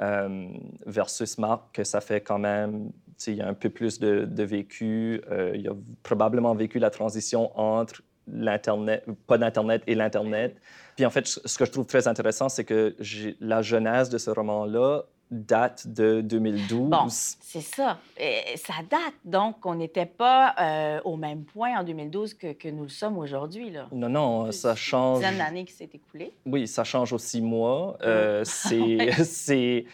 Euh, 0.00 0.48
versus 0.86 1.38
Marc, 1.38 1.72
que 1.72 1.84
ça 1.84 2.00
fait 2.00 2.20
quand 2.20 2.38
même, 2.38 2.90
il 3.28 3.34
y 3.34 3.40
a 3.40 3.46
un 3.46 3.54
peu 3.54 3.70
plus 3.70 4.00
de, 4.00 4.42
vécu. 4.42 5.22
Euh, 5.30 5.52
il 5.54 5.68
a 5.68 5.72
probablement 6.02 6.54
vécu 6.54 6.80
la 6.80 6.90
transition 6.90 7.56
entre 7.58 8.02
l'Internet, 8.26 9.04
pas 9.28 9.38
d'Internet 9.38 9.82
et 9.86 9.94
l'Internet. 9.94 10.56
Puis 10.96 11.06
en 11.06 11.10
fait, 11.10 11.26
ce 11.26 11.58
que 11.58 11.64
je 11.64 11.70
trouve 11.70 11.86
très 11.86 12.08
intéressant, 12.08 12.48
c'est 12.48 12.64
que 12.64 12.96
la 13.40 13.62
jeunesse 13.62 14.08
de 14.08 14.18
ce 14.18 14.30
roman-là 14.30 15.04
date 15.30 15.88
de 15.88 16.20
2012. 16.20 16.90
Bon, 16.90 17.06
c'est 17.08 17.60
ça. 17.60 17.98
Et 18.18 18.56
ça 18.56 18.74
date, 18.88 19.14
donc 19.24 19.64
on 19.64 19.74
n'était 19.74 20.06
pas 20.06 20.54
euh, 20.60 21.00
au 21.04 21.16
même 21.16 21.44
point 21.44 21.78
en 21.78 21.84
2012 21.84 22.34
que, 22.34 22.52
que 22.52 22.68
nous 22.68 22.84
le 22.84 22.88
sommes 22.88 23.18
aujourd'hui. 23.18 23.70
Là. 23.70 23.86
Non, 23.92 24.08
non, 24.08 24.52
ça 24.52 24.74
change. 24.74 25.22
Une 25.22 25.30
dizaine 25.30 25.38
d'années 25.38 25.64
qui 25.64 25.72
s'est 25.72 25.90
écoulée. 25.92 26.32
Oui, 26.46 26.68
ça 26.68 26.84
change 26.84 27.12
aussi, 27.12 27.40
mois. 27.40 27.96
Euh, 28.02 28.42
c'est 28.44 29.86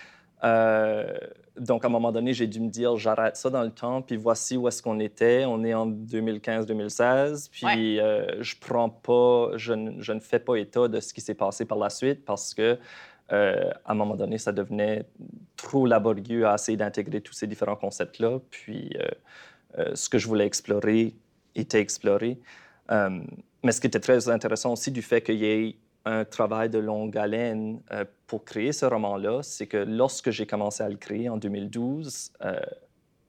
Euh, 0.43 1.19
donc, 1.59 1.85
à 1.85 1.89
un 1.89 1.91
moment 1.91 2.11
donné, 2.11 2.33
j'ai 2.33 2.47
dû 2.47 2.61
me 2.61 2.71
dire, 2.71 2.97
j'arrête 2.97 3.37
ça 3.37 3.51
dans 3.51 3.63
le 3.63 3.71
temps, 3.71 4.01
puis 4.01 4.17
voici 4.17 4.57
où 4.57 4.67
est-ce 4.67 4.83
qu'on 4.83 4.99
était. 4.99 5.45
On 5.47 5.63
est 5.63 5.75
en 5.75 5.87
2015-2016, 5.87 7.51
puis 7.51 7.97
je 7.97 8.55
prends 8.59 8.89
pas, 8.89 9.51
je, 9.57 9.75
je, 9.99 10.13
ne 10.13 10.21
fais 10.21 10.39
pas 10.39 10.57
état 10.57 10.89
de 10.89 10.99
ce 10.99 11.13
qui 11.13 11.21
s'est 11.21 11.35
passé 11.35 11.67
par 11.67 11.77
la 11.77 11.91
suite 11.91 12.25
parce 12.25 12.55
que 12.55 12.79
euh, 13.33 13.71
à 13.85 13.93
un 13.93 13.95
moment 13.95 14.17
donné, 14.17 14.39
ça 14.39 14.53
devenait 14.53 15.05
trop 15.57 15.87
laborieux 15.87 16.47
à 16.47 16.55
essayer 16.55 16.77
d'intégrer 16.77 17.21
tous 17.21 17.33
ces 17.33 17.47
différents 17.47 17.77
concepts-là. 17.77 18.41
Puis, 18.51 18.91
euh, 18.99 19.09
euh, 19.79 19.95
ce 19.95 20.09
que 20.09 20.19
je 20.19 20.27
voulais 20.27 20.47
explorer 20.47 21.15
était 21.55 21.81
exploré. 21.81 22.39
mais 23.63 23.73
ce 23.73 23.81
qui 23.81 23.87
était 23.87 24.01
très 24.01 24.29
intéressant 24.29 24.73
aussi 24.73 24.91
du 24.91 25.03
fait 25.03 25.23
qu'il 25.23 25.37
y 25.37 25.47
ait 25.47 25.77
un 26.07 26.25
travail 26.25 26.71
de 26.71 26.79
longue 26.79 27.17
haleine 27.17 27.81
pour 28.27 28.45
créer 28.45 28.73
ce 28.73 28.87
roman-là, 28.87 29.43
c'est 29.43 29.67
que 29.67 29.77
lorsque 29.77 30.31
j'ai 30.31 30.47
commencé 30.47 30.83
à 30.83 30.89
le 30.89 30.97
créer 30.97 31.29
en 31.29 31.37
2012, 31.37 32.33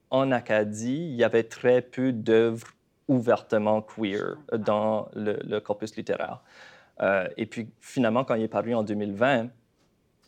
en 0.10 0.32
Acadie, 0.32 1.10
il 1.12 1.16
y 1.16 1.24
avait 1.24 1.44
très 1.44 1.82
peu 1.82 2.12
d'œuvres 2.12 2.68
ouvertement 3.08 3.82
queer 3.82 4.38
dans 4.58 5.10
le, 5.14 5.38
le 5.44 5.60
corpus 5.60 5.96
littéraire. 5.96 6.42
et 7.38 7.46
puis 7.46 7.70
finalement, 7.82 8.24
quand 8.24 8.36
il 8.36 8.44
est 8.44 8.48
paru 8.48 8.74
en 8.74 8.84
2020, 8.84 9.50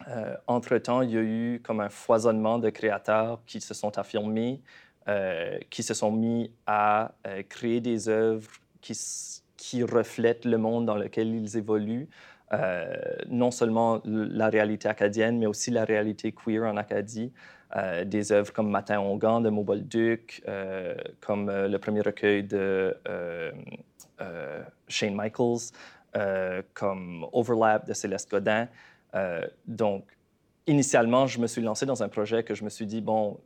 euh, 0.07 0.35
entre-temps, 0.47 1.01
il 1.01 1.11
y 1.11 1.17
a 1.17 1.21
eu 1.21 1.61
comme 1.63 1.79
un 1.79 1.89
foisonnement 1.89 2.59
de 2.59 2.69
créateurs 2.69 3.41
qui 3.45 3.61
se 3.61 3.73
sont 3.73 3.97
affirmés, 3.97 4.61
euh, 5.07 5.57
qui 5.69 5.83
se 5.83 5.93
sont 5.93 6.11
mis 6.11 6.51
à 6.65 7.13
euh, 7.27 7.43
créer 7.47 7.81
des 7.81 8.09
œuvres 8.09 8.49
qui, 8.81 9.83
reflètent 9.83 10.45
le 10.45 10.57
monde 10.57 10.85
dans 10.85 10.97
lequel 10.97 11.33
ils 11.33 11.57
évoluent, 11.57 12.07
non 13.27 13.49
seulement 13.49 14.01
la 14.05 14.49
réalité 14.49 14.87
acadienne, 14.87 15.39
mais 15.39 15.47
aussi 15.47 15.71
la 15.71 15.85
réalité 15.85 16.31
queer 16.31 16.63
en 16.63 16.77
Acadie. 16.77 17.31
des 18.05 18.31
œuvres 18.31 18.53
comme 18.53 18.69
Matin 18.69 18.99
Ongan 18.99 19.41
de 19.41 19.49
Mobolduc, 19.49 20.43
comme 21.21 21.49
le 21.49 21.77
premier 21.77 22.01
recueil 22.01 22.43
de 22.43 22.95
Shane 24.87 25.15
Michaels, 25.15 25.71
comme 26.75 27.25
Overlap 27.31 27.87
de 27.87 27.93
Céleste 27.93 28.29
Godin. 28.29 28.67
Euh, 29.15 29.45
donc, 29.67 30.05
initialement, 30.67 31.27
je 31.27 31.39
me 31.39 31.47
suis 31.47 31.61
lancé 31.61 31.85
dans 31.85 32.03
un 32.03 32.09
projet 32.09 32.43
que 32.43 32.55
je 32.55 32.63
me 32.63 32.69
suis 32.69 32.85
dit, 32.85 33.01
bon, 33.01 33.39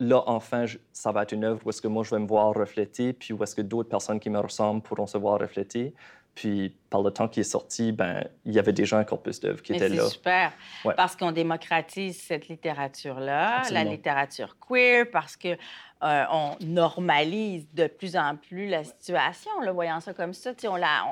là, 0.00 0.22
enfin, 0.26 0.64
ça 0.92 1.12
va 1.12 1.22
être 1.22 1.32
une 1.32 1.44
œuvre 1.44 1.60
où 1.64 1.70
est-ce 1.70 1.82
que 1.82 1.88
moi, 1.88 2.04
je 2.04 2.10
vais 2.10 2.20
me 2.20 2.26
voir 2.26 2.54
refléter, 2.54 3.12
puis 3.12 3.32
où 3.32 3.42
est-ce 3.42 3.54
que 3.54 3.62
d'autres 3.62 3.88
personnes 3.88 4.20
qui 4.20 4.30
me 4.30 4.38
ressemblent 4.38 4.82
pourront 4.82 5.06
se 5.06 5.18
voir 5.18 5.40
refléter. 5.40 5.94
Puis, 6.34 6.76
par 6.88 7.02
le 7.02 7.10
temps 7.10 7.26
qui 7.26 7.40
est 7.40 7.44
sorti, 7.44 7.90
ben, 7.90 8.24
il 8.44 8.52
y 8.52 8.60
avait 8.60 8.72
déjà 8.72 8.96
un 8.96 9.02
corpus 9.02 9.40
d'œuvres 9.40 9.60
qui 9.60 9.72
était 9.72 9.88
là. 9.88 10.04
C'est 10.04 10.10
super, 10.10 10.52
parce 10.96 11.16
qu'on 11.16 11.32
démocratise 11.32 12.16
cette 12.16 12.46
littérature-là, 12.46 13.62
la 13.72 13.82
littérature 13.82 14.56
queer, 14.60 15.10
parce 15.10 15.36
que 15.36 15.56
euh, 16.02 16.24
on 16.30 16.56
normalise 16.60 17.66
de 17.74 17.86
plus 17.86 18.16
en 18.16 18.36
plus 18.36 18.68
la 18.68 18.84
situation, 18.84 19.50
le 19.62 19.70
voyant 19.70 20.00
ça 20.00 20.14
comme 20.14 20.32
ça. 20.32 20.52
On 20.64 20.76
la, 20.76 21.04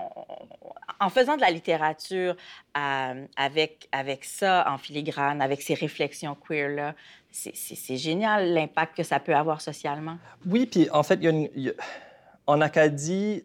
en 1.00 1.08
faisant 1.10 1.36
de 1.36 1.40
la 1.40 1.50
littérature 1.50 2.36
euh, 2.76 3.26
avec, 3.36 3.88
avec 3.92 4.24
ça 4.24 4.64
en 4.68 4.78
filigrane, 4.78 5.42
avec 5.42 5.62
ces 5.62 5.74
réflexions 5.74 6.36
queer-là, 6.36 6.94
c'est 7.30 7.96
génial 7.96 8.54
l'impact 8.54 8.96
que 8.96 9.02
ça 9.02 9.20
peut 9.20 9.34
avoir 9.34 9.60
socialement. 9.60 10.16
Oui, 10.46 10.66
puis 10.66 10.88
en 10.90 11.02
fait, 11.02 11.22
y 11.22 11.28
a 11.28 11.72
en 12.46 12.60
Acadie, 12.60 13.44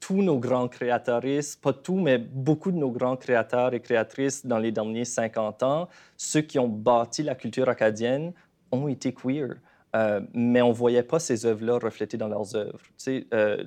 tous 0.00 0.22
nos 0.22 0.38
grands 0.38 0.68
créatrices, 0.68 1.56
pas 1.56 1.72
tous, 1.72 2.00
mais 2.00 2.18
beaucoup 2.18 2.72
de 2.72 2.76
nos 2.76 2.90
grands 2.90 3.16
créateurs 3.16 3.74
et 3.74 3.80
créatrices 3.80 4.44
dans 4.44 4.58
les 4.58 4.72
derniers 4.72 5.04
50 5.04 5.62
ans, 5.62 5.88
ceux 6.16 6.40
qui 6.40 6.58
ont 6.58 6.68
bâti 6.68 7.22
la 7.22 7.34
culture 7.34 7.68
acadienne, 7.68 8.32
ont 8.70 8.88
été 8.88 9.12
queer. 9.12 9.56
Euh, 9.94 10.20
mais 10.32 10.62
on 10.62 10.72
voyait 10.72 11.02
pas 11.02 11.18
ces 11.18 11.44
œuvres-là 11.44 11.78
reflétées 11.78 12.16
dans 12.16 12.28
leurs 12.28 12.56
œuvres. 12.56 12.80
Tu 12.80 12.92
sais, 12.96 13.26
euh, 13.34 13.62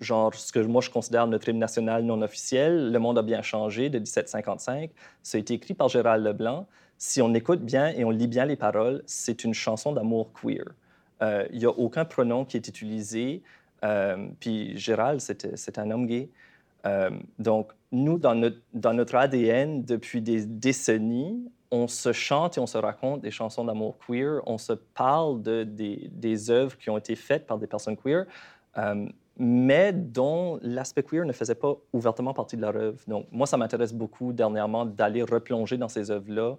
genre, 0.00 0.34
ce 0.34 0.52
que 0.52 0.60
moi 0.60 0.80
je 0.80 0.90
considère 0.90 1.26
notre 1.26 1.48
hymne 1.48 1.58
national 1.58 2.04
non 2.04 2.22
officiel, 2.22 2.92
Le 2.92 2.98
monde 2.98 3.18
a 3.18 3.22
bien 3.22 3.42
changé 3.42 3.90
de 3.90 3.98
1755, 3.98 4.90
ça 5.22 5.38
a 5.38 5.40
été 5.40 5.54
écrit 5.54 5.74
par 5.74 5.88
Gérald 5.88 6.24
Leblanc. 6.24 6.66
Si 6.98 7.20
on 7.20 7.34
écoute 7.34 7.60
bien 7.62 7.88
et 7.88 8.04
on 8.04 8.10
lit 8.10 8.28
bien 8.28 8.44
les 8.44 8.56
paroles, 8.56 9.02
c'est 9.06 9.42
une 9.42 9.54
chanson 9.54 9.92
d'amour 9.92 10.32
queer. 10.32 10.64
Euh, 11.22 11.46
il 11.52 11.58
n'y 11.58 11.66
a 11.66 11.70
aucun 11.70 12.04
pronom 12.04 12.44
qui 12.44 12.56
est 12.56 12.68
utilisé. 12.68 13.42
puis 14.38 14.78
Gérald, 14.78 15.20
c'est 15.20 15.78
un 15.78 15.90
homme 15.90 16.06
gay. 16.06 16.28
donc, 17.40 17.72
nous, 17.90 18.18
dans 18.18 18.94
notre 18.94 19.16
ADN, 19.16 19.84
depuis 19.84 20.22
des 20.22 20.46
décennies, 20.46 21.50
on 21.72 21.88
se 21.88 22.12
chante 22.12 22.58
et 22.58 22.60
on 22.60 22.66
se 22.66 22.76
raconte 22.76 23.22
des 23.22 23.30
chansons 23.30 23.64
d'amour 23.64 23.96
queer, 24.06 24.42
on 24.46 24.58
se 24.58 24.74
parle 24.74 25.42
de, 25.42 25.64
des, 25.64 26.10
des, 26.12 26.50
œuvres 26.50 26.76
qui 26.76 26.90
ont 26.90 26.98
été 26.98 27.16
faites 27.16 27.46
par 27.46 27.56
des 27.58 27.66
personnes 27.66 27.96
queer, 27.96 28.26
euh, 28.76 29.06
mais 29.38 29.92
dont 29.94 30.58
l'aspect 30.60 31.02
queer 31.02 31.24
ne 31.24 31.32
faisait 31.32 31.54
pas 31.54 31.74
ouvertement 31.94 32.34
partie 32.34 32.56
de 32.56 32.62
leur 32.62 32.76
œuvre. 32.76 32.98
Donc, 33.08 33.26
moi, 33.32 33.46
ça 33.46 33.56
m'intéresse 33.56 33.94
beaucoup 33.94 34.34
dernièrement 34.34 34.84
d'aller 34.84 35.22
replonger 35.22 35.78
dans 35.78 35.88
ces 35.88 36.10
œuvres-là, 36.10 36.56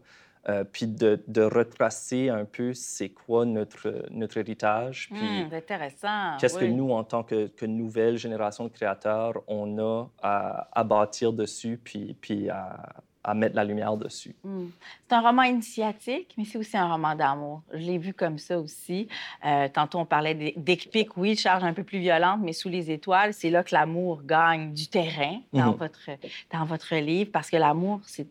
euh, 0.50 0.64
puis 0.64 0.88
de, 0.88 1.22
de, 1.28 1.44
retracer 1.44 2.30
un 2.30 2.44
peu 2.44 2.74
c'est 2.74 3.10
quoi 3.10 3.46
notre, 3.46 4.08
notre 4.10 4.38
héritage. 4.38 5.10
Puis 5.12 5.46
mmh, 5.46 5.54
intéressant. 5.54 6.38
Qu'est-ce 6.40 6.58
que 6.58 6.66
nous, 6.66 6.92
en 6.92 7.04
tant 7.04 7.24
que, 7.24 7.48
que, 7.48 7.68
nouvelle 7.68 8.18
génération 8.18 8.64
de 8.64 8.70
créateurs, 8.70 9.44
on 9.48 9.78
a 9.78 10.08
à, 10.24 10.68
à 10.74 10.84
bâtir 10.84 11.32
dessus, 11.32 11.80
puis, 11.82 12.18
puis 12.20 12.50
à, 12.50 12.78
à 13.24 13.34
mettre 13.34 13.56
la 13.56 13.64
lumière 13.64 13.96
dessus. 13.96 14.36
Hmm. 14.44 14.68
C'est 15.08 15.16
un 15.16 15.22
roman 15.22 15.44
initiatique, 15.44 16.34
mais 16.38 16.46
c'est 16.46 16.58
aussi 16.58 16.76
un 16.78 16.92
roman 16.92 17.16
d'amour. 17.16 17.62
Je 17.72 17.80
l'ai 17.80 17.98
vu 17.98 18.14
comme 18.14 18.38
ça 18.38 18.60
aussi. 18.60 19.08
Euh, 19.46 19.68
tantôt, 19.70 20.00
on 20.00 20.06
parlait 20.06 20.54
d'épique, 20.56 21.16
oui, 21.18 21.36
charge 21.36 21.64
un 21.64 21.74
peu 21.74 21.84
plus 21.84 22.00
violente, 22.00 22.40
mais 22.42 22.54
sous 22.54 22.70
les 22.70 22.92
étoiles, 22.92 23.34
c'est 23.34 23.50
là 23.50 23.64
que 23.64 23.74
l'amour 23.74 24.24
gagne 24.24 24.74
du 24.74 24.88
terrain 24.88 25.40
dans, 25.54 25.72
mhm. 25.72 25.78
votre, 25.78 26.10
dans 26.52 26.66
votre 26.66 26.96
livre, 26.96 27.32
parce 27.32 27.50
que 27.50 27.58
l'amour, 27.58 28.02
c'est 28.04 28.28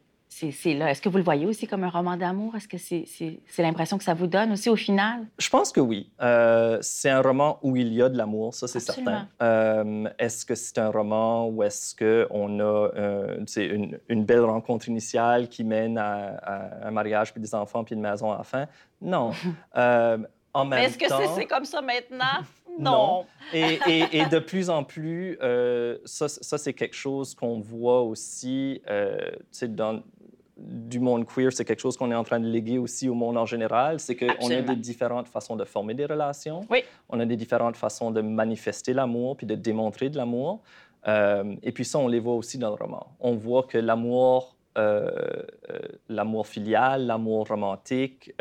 c'est 0.50 0.74
là. 0.74 0.90
Est-ce 0.90 1.02
que 1.02 1.08
vous 1.08 1.18
le 1.18 1.22
voyez 1.22 1.46
aussi 1.46 1.66
comme 1.66 1.84
un 1.84 1.90
roman 1.90 2.16
d'amour? 2.16 2.56
Est-ce 2.56 2.68
que 2.68 2.78
c'est 2.78 3.62
l'impression 3.62 3.98
que 3.98 4.04
ça 4.04 4.14
vous 4.14 4.26
donne 4.26 4.52
aussi 4.52 4.70
au 4.70 4.76
final? 4.76 5.26
Je 5.38 5.48
pense 5.50 5.70
que 5.72 5.80
oui. 5.80 6.10
Euh, 6.22 6.78
c'est 6.80 7.10
un 7.10 7.20
roman 7.20 7.58
où 7.62 7.76
il 7.76 7.92
y 7.92 8.02
a 8.02 8.08
de 8.08 8.16
l'amour, 8.16 8.54
ça 8.54 8.66
c'est 8.66 8.80
certain. 8.80 9.28
Euh, 9.42 10.08
est-ce 10.18 10.46
que 10.46 10.54
c'est 10.54 10.78
un 10.78 10.90
roman 10.90 11.48
où 11.48 11.62
est-ce 11.62 11.94
qu'on 11.94 12.60
a 12.60 12.62
euh, 12.62 13.44
une, 13.56 13.98
une, 14.08 14.24
belle 14.24 14.44
rencontre 14.44 14.88
initiale 14.88 15.48
qui 15.48 15.64
mène 15.64 15.98
à, 15.98 16.86
un 16.86 16.90
mariage, 16.90 17.32
puis 17.32 17.40
des 17.40 17.54
enfants, 17.54 17.84
puis 17.84 17.94
une 17.94 18.00
maison 18.00 18.32
à 18.32 18.38
la 18.38 18.44
fin? 18.44 18.66
Non. 19.00 19.32
en 20.54 20.64
même 20.64 20.78
est-ce 20.78 20.98
que 20.98 21.06
c'est 21.36 21.46
comme 21.46 21.64
ça 21.64 21.82
maintenant? 21.82 22.24
Non. 22.78 23.26
Et, 23.52 23.78
et, 23.86 24.20
et, 24.20 24.24
de 24.24 24.38
plus 24.38 24.70
en 24.70 24.82
plus, 24.82 25.36
ça, 26.06 26.26
ça 26.26 26.56
c'est 26.56 26.72
quelque 26.72 26.96
chose 26.96 27.34
qu'on 27.34 27.60
voit 27.60 28.00
aussi 28.00 28.80
dans, 29.60 30.02
du 30.62 31.00
monde 31.00 31.26
queer, 31.26 31.52
c'est 31.52 31.64
quelque 31.64 31.80
chose 31.80 31.96
qu'on 31.96 32.10
est 32.10 32.14
en 32.14 32.24
train 32.24 32.40
de 32.40 32.46
léguer 32.46 32.78
aussi 32.78 33.08
au 33.08 33.14
monde 33.14 33.36
en 33.36 33.46
général. 33.46 33.98
C'est 34.00 34.16
qu'on 34.16 34.50
a 34.50 34.62
des 34.62 34.76
différentes 34.76 35.28
façons 35.28 35.56
de 35.56 35.64
former 35.64 35.94
des 35.94 36.06
relations. 36.06 36.60
Oui. 36.70 36.84
On 37.08 37.18
a 37.20 37.26
des 37.26 37.36
différentes 37.36 37.76
façons 37.76 38.10
de 38.10 38.20
manifester 38.20 38.92
l'amour 38.92 39.36
puis 39.36 39.46
de 39.46 39.54
démontrer 39.54 40.08
de 40.08 40.16
l'amour. 40.16 40.62
Euh, 41.08 41.56
et 41.62 41.72
puis 41.72 41.84
ça, 41.84 41.98
on 41.98 42.08
les 42.08 42.20
voit 42.20 42.34
aussi 42.34 42.58
dans 42.58 42.68
le 42.68 42.76
roman. 42.76 43.06
On 43.20 43.34
voit 43.34 43.64
que 43.64 43.78
l'amour, 43.78 44.56
euh, 44.78 45.10
euh, 45.70 45.78
l'amour 46.08 46.46
filial, 46.46 47.06
l'amour 47.06 47.48
romantique, 47.48 48.32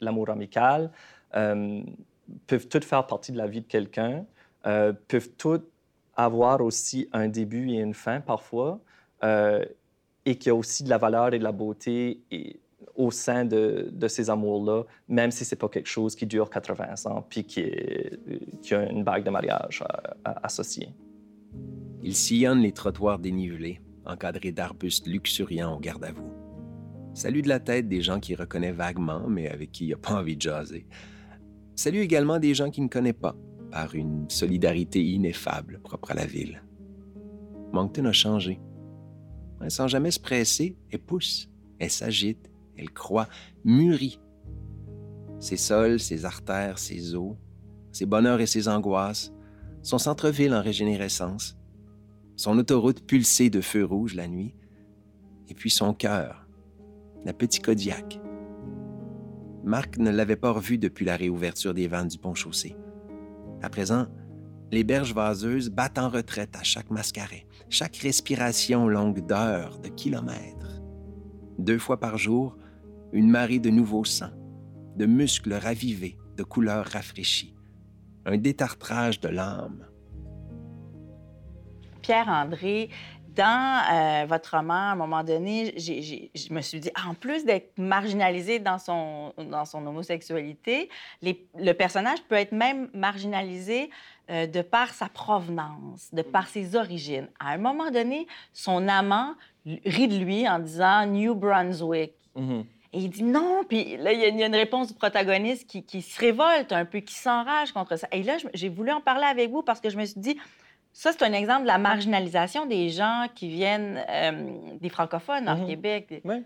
l'amour 0.00 0.30
amical, 0.30 0.90
peuvent 1.32 2.68
toutes 2.68 2.84
faire 2.84 3.06
partie 3.06 3.32
de 3.32 3.38
la 3.38 3.46
vie 3.46 3.60
de 3.60 3.66
quelqu'un, 3.66 4.24
peuvent 4.62 5.30
toutes 5.36 5.68
avoir 6.16 6.60
aussi 6.60 7.08
un 7.12 7.28
début 7.28 7.70
et 7.70 7.78
une 7.78 7.94
fin 7.94 8.20
parfois 8.20 8.80
et 10.26 10.36
qu'il 10.36 10.48
y 10.48 10.50
a 10.50 10.54
aussi 10.54 10.82
de 10.82 10.90
la 10.90 10.98
valeur 10.98 11.32
et 11.32 11.38
de 11.38 11.44
la 11.44 11.52
beauté 11.52 12.20
au 12.94 13.10
sein 13.10 13.44
de, 13.44 13.90
ces 14.08 14.28
amours-là, 14.28 14.82
même 15.08 15.30
si 15.30 15.44
ce 15.44 15.54
n'est 15.54 15.58
pas 15.58 15.68
quelque 15.68 15.88
chose 15.88 16.14
qui 16.16 16.26
dure 16.26 16.50
80 16.50 17.06
ans 17.06 17.24
puis 17.28 17.44
qui, 17.44 17.64
qui 18.60 18.74
a 18.74 18.90
une 18.90 19.04
bague 19.04 19.24
de 19.24 19.30
mariage 19.30 19.82
associée. 20.24 20.88
Il 22.02 22.14
sillonne 22.14 22.60
les 22.60 22.72
trottoirs 22.72 23.18
dénivelés, 23.18 23.80
encadrés 24.04 24.52
d'arbustes 24.52 25.06
luxuriants 25.06 25.76
au 25.76 25.80
garde-à-vous. 25.80 26.32
Salue 27.14 27.40
de 27.40 27.48
la 27.48 27.60
tête 27.60 27.88
des 27.88 28.02
gens 28.02 28.20
qu'il 28.20 28.36
reconnaît 28.36 28.72
vaguement, 28.72 29.26
mais 29.28 29.48
avec 29.48 29.72
qui 29.72 29.86
il 29.86 29.90
n'a 29.90 29.96
pas 29.96 30.14
envie 30.14 30.36
de 30.36 30.42
jaser. 30.42 30.86
Salue 31.74 31.98
également 31.98 32.38
des 32.38 32.52
gens 32.52 32.70
qu'il 32.70 32.84
ne 32.84 32.88
connaît 32.88 33.12
pas, 33.12 33.34
par 33.70 33.94
une 33.94 34.28
solidarité 34.28 35.02
ineffable 35.02 35.80
propre 35.82 36.12
à 36.12 36.14
la 36.14 36.26
ville. 36.26 36.62
Moncton 37.72 38.04
a 38.04 38.12
changé. 38.12 38.60
Sans 39.68 39.88
jamais 39.88 40.10
se 40.10 40.20
presser, 40.20 40.76
elle 40.90 41.00
pousse, 41.00 41.48
elle 41.78 41.90
s'agite, 41.90 42.50
elle 42.76 42.90
croît, 42.90 43.28
mûrit. 43.64 44.20
Ses 45.40 45.56
sols, 45.56 46.00
ses 46.00 46.24
artères, 46.24 46.78
ses 46.78 47.14
eaux, 47.14 47.36
ses 47.92 48.06
bonheurs 48.06 48.40
et 48.40 48.46
ses 48.46 48.68
angoisses, 48.68 49.32
son 49.82 49.98
centre-ville 49.98 50.54
en 50.54 50.62
régénérescence, 50.62 51.56
son 52.36 52.58
autoroute 52.58 53.06
pulsée 53.06 53.50
de 53.50 53.60
feux 53.60 53.84
rouges 53.84 54.14
la 54.14 54.28
nuit, 54.28 54.54
et 55.48 55.54
puis 55.54 55.70
son 55.70 55.94
cœur, 55.94 56.46
la 57.24 57.32
petite 57.32 57.64
Kodiak, 57.64 58.20
Marc 59.66 59.98
ne 59.98 60.12
l'avait 60.12 60.36
pas 60.36 60.52
revu 60.52 60.78
depuis 60.78 61.04
la 61.04 61.16
réouverture 61.16 61.74
des 61.74 61.88
vannes 61.88 62.06
du 62.06 62.18
pont-chaussée. 62.18 62.76
À 63.62 63.68
présent, 63.68 64.06
les 64.72 64.84
berges 64.84 65.14
vaseuses 65.14 65.70
battent 65.70 65.98
en 65.98 66.08
retraite 66.08 66.56
à 66.56 66.62
chaque 66.62 66.90
mascaret, 66.90 67.46
chaque 67.68 67.96
respiration 67.96 68.88
longue 68.88 69.24
d'heures, 69.26 69.78
de 69.78 69.88
kilomètres. 69.88 70.82
Deux 71.58 71.78
fois 71.78 72.00
par 72.00 72.18
jour, 72.18 72.56
une 73.12 73.30
marée 73.30 73.58
de 73.60 73.70
nouveaux 73.70 74.04
sang, 74.04 74.30
de 74.96 75.06
muscles 75.06 75.54
ravivés, 75.54 76.18
de 76.36 76.42
couleurs 76.42 76.86
rafraîchies, 76.86 77.54
un 78.24 78.36
détartrage 78.36 79.20
de 79.20 79.28
l'âme. 79.28 79.86
Pierre-André, 82.02 82.90
dans 83.36 83.82
euh, 83.92 84.26
votre 84.26 84.56
roman, 84.56 84.74
à 84.74 84.92
un 84.92 84.96
moment 84.96 85.22
donné, 85.22 85.74
je 85.76 86.52
me 86.52 86.60
suis 86.62 86.80
dit, 86.80 86.90
en 87.06 87.14
plus 87.14 87.44
d'être 87.44 87.78
marginalisé 87.78 88.58
dans 88.58 88.78
son, 88.78 89.34
dans 89.38 89.64
son 89.66 89.86
homosexualité, 89.86 90.88
le 91.22 91.72
personnage 91.72 92.22
peut 92.28 92.34
être 92.34 92.52
même 92.52 92.88
marginalisé 92.94 93.90
euh, 94.30 94.46
de 94.46 94.62
par 94.62 94.94
sa 94.94 95.08
provenance, 95.08 96.08
de 96.12 96.22
par 96.22 96.48
ses 96.48 96.74
origines. 96.74 97.28
À 97.38 97.52
un 97.52 97.58
moment 97.58 97.90
donné, 97.90 98.26
son 98.52 98.88
amant 98.88 99.34
rit 99.84 100.08
de 100.08 100.16
lui 100.16 100.48
en 100.48 100.58
disant 100.58 101.06
New 101.06 101.34
Brunswick. 101.34 102.14
Mm-hmm. 102.36 102.64
Et 102.92 102.98
il 102.98 103.10
dit 103.10 103.22
non. 103.22 103.62
Puis 103.68 103.98
là, 103.98 104.12
il 104.12 104.20
y, 104.20 104.42
a 104.42 104.46
une 104.46 104.54
réponse 104.54 104.88
du 104.88 104.94
protagoniste 104.94 105.68
qui, 105.68 105.84
qui 105.84 106.00
se 106.00 106.18
révolte 106.18 106.72
un 106.72 106.84
peu, 106.84 107.00
qui 107.00 107.14
s'enrage 107.14 107.72
contre 107.72 107.96
ça. 107.96 108.08
Et 108.10 108.22
là, 108.22 108.38
j'ai 108.54 108.68
voulu 108.68 108.90
en 108.90 109.00
parler 109.00 109.26
avec 109.26 109.50
vous 109.50 109.62
parce 109.62 109.80
que 109.80 109.90
je 109.90 109.98
me 109.98 110.04
suis 110.04 110.20
dit, 110.20 110.38
ça, 110.98 111.12
c'est 111.12 111.24
un 111.24 111.34
exemple 111.34 111.64
de 111.64 111.66
la 111.66 111.76
marginalisation 111.76 112.64
des 112.64 112.88
gens 112.88 113.26
qui 113.34 113.50
viennent 113.50 114.02
euh, 114.08 114.76
des 114.80 114.88
francophones 114.88 115.46
en 115.46 115.58
mhm. 115.58 115.66
Québec. 115.66 116.22
Oui. 116.24 116.42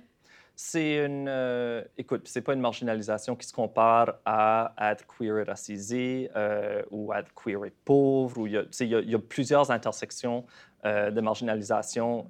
C'est 0.56 1.06
une. 1.06 1.28
Euh, 1.28 1.84
écoute, 1.96 2.22
c'est 2.24 2.40
pas 2.40 2.54
une 2.54 2.60
marginalisation 2.60 3.36
qui 3.36 3.46
se 3.46 3.52
compare 3.52 4.16
à 4.24 4.74
être 4.80 5.06
queer 5.06 5.38
et 5.38 5.42
racisé 5.44 6.32
euh, 6.34 6.82
ou 6.90 7.14
être 7.14 7.32
queer 7.32 7.64
et 7.64 7.72
pauvre. 7.84 8.48
il, 8.48 8.54
y 8.54 8.56
a, 8.56 8.64
il, 8.80 9.10
y 9.10 9.14
a, 9.14 9.18
plusieurs 9.20 9.70
intersections 9.70 10.44
de 10.84 11.20
marginalisation 11.20 12.28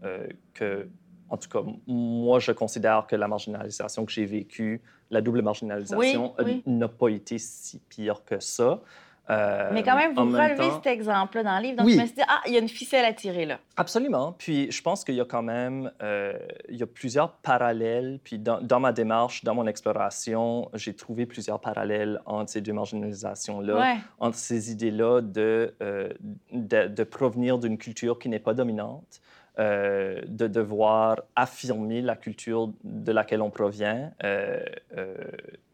que, 0.52 0.88
en 1.30 1.36
tout 1.38 1.48
cas, 1.48 1.60
moi, 1.86 2.38
je 2.38 2.52
considère 2.52 3.06
que 3.06 3.16
la 3.16 3.28
marginalisation 3.28 4.04
que 4.04 4.12
j'ai 4.12 4.26
vécue, 4.26 4.82
la 5.10 5.22
double 5.22 5.40
marginalisation, 5.40 6.34
n'a 6.66 6.88
pas 6.88 7.08
été 7.08 7.38
si 7.38 7.78
pire 7.88 8.24
que 8.26 8.40
ça. 8.40 8.82
Euh, 9.30 9.70
Mais 9.72 9.82
quand 9.82 9.96
même, 9.96 10.14
vous 10.14 10.24
relevez 10.24 10.70
cet 10.72 10.86
exemple-là 10.86 11.42
dans 11.44 11.56
le 11.58 11.62
livre. 11.62 11.76
Donc, 11.76 11.88
je 11.88 11.96
me 11.96 12.04
suis 12.04 12.14
dit, 12.14 12.22
ah, 12.26 12.40
il 12.46 12.52
y 12.52 12.56
a 12.56 12.60
une 12.60 12.68
ficelle 12.68 13.04
à 13.04 13.12
tirer 13.12 13.46
là. 13.46 13.58
Absolument. 13.76 14.34
Puis, 14.36 14.70
je 14.72 14.82
pense 14.82 15.04
qu'il 15.04 15.14
y 15.14 15.20
a 15.20 15.24
quand 15.24 15.42
même 15.42 15.90
euh, 16.02 16.32
il 16.68 16.76
y 16.76 16.82
a 16.82 16.86
plusieurs 16.86 17.32
parallèles. 17.34 18.18
Puis, 18.24 18.38
dans, 18.38 18.60
dans, 18.60 18.80
ma 18.80 18.92
démarche, 18.92 19.44
dans 19.44 19.54
mon 19.54 19.66
exploration, 19.66 20.68
j'ai 20.74 20.94
trouvé 20.94 21.26
plusieurs 21.26 21.60
parallèles 21.60 22.20
entre 22.26 22.50
ces 22.50 22.60
deux 22.60 22.72
marginalisations-là, 22.72 23.98
entre 24.18 24.36
ces 24.36 24.72
idées-là 24.72 25.20
de, 25.20 25.74
euh, 25.82 26.08
de, 26.52 26.88
de, 26.88 27.04
provenir 27.04 27.58
d'une 27.58 27.78
culture 27.78 28.18
qui 28.18 28.28
n'est 28.28 28.40
pas 28.40 28.54
dominante. 28.54 29.20
De 29.60 30.46
devoir 30.46 31.20
affirmer 31.36 32.00
la 32.00 32.16
culture 32.16 32.72
de 32.82 33.12
laquelle 33.12 33.42
on 33.42 33.50
provient 33.50 34.10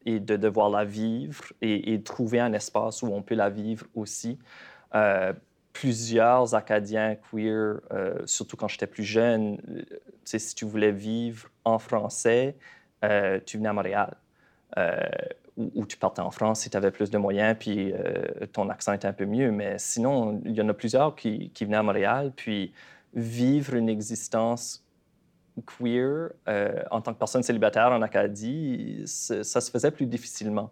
et 0.06 0.20
de 0.20 0.36
devoir 0.36 0.70
la 0.70 0.84
vivre 0.84 1.52
et, 1.60 2.00
trouver 2.02 2.38
un 2.38 2.52
espace 2.52 3.02
où 3.02 3.08
on 3.08 3.22
peut 3.22 3.34
la 3.34 3.50
vivre 3.50 3.86
aussi. 3.94 4.38
Euh, 4.94 5.32
plusieurs 5.72 6.54
Acadiens 6.54 7.16
queer, 7.16 7.80
euh, 7.92 8.14
surtout 8.24 8.56
quand 8.56 8.68
j'étais 8.68 8.86
plus 8.86 9.04
jeune, 9.04 9.58
euh, 9.68 9.82
si 10.24 10.54
tu 10.54 10.64
voulais 10.64 10.92
vivre 10.92 11.50
en 11.64 11.78
français, 11.78 12.56
tu 13.44 13.58
venais 13.58 13.68
à 13.68 13.72
Montréal. 13.72 14.16
Ou, 15.56 15.86
tu 15.86 15.96
partais 15.96 16.20
en 16.20 16.30
France 16.30 16.60
si 16.60 16.70
tu 16.70 16.76
avais 16.76 16.90
plus 16.90 17.10
de 17.10 17.18
moyens, 17.18 17.56
puis 17.58 17.92
ton 18.52 18.68
accent 18.68 18.92
était 18.92 19.06
un 19.06 19.12
peu 19.12 19.26
mieux. 19.26 19.50
Mais 19.52 19.78
sinon, 19.78 20.40
il 20.44 20.52
y 20.52 20.60
en 20.60 20.68
a 20.68 20.74
plusieurs 20.74 21.14
qui, 21.14 21.50
qui 21.50 21.64
venaient 21.64 21.76
à 21.76 21.82
Montréal, 21.82 22.32
puis 22.34 22.72
vivre 23.16 23.74
une 23.74 23.88
existence 23.88 24.86
queer 25.64 26.32
euh, 26.48 26.82
en 26.90 27.00
tant 27.00 27.14
que 27.14 27.18
personne 27.18 27.42
célibataire 27.42 27.90
en 27.90 28.02
Acadie, 28.02 29.02
ça 29.06 29.60
se 29.60 29.70
faisait 29.70 29.90
plus 29.90 30.06
difficilement. 30.06 30.70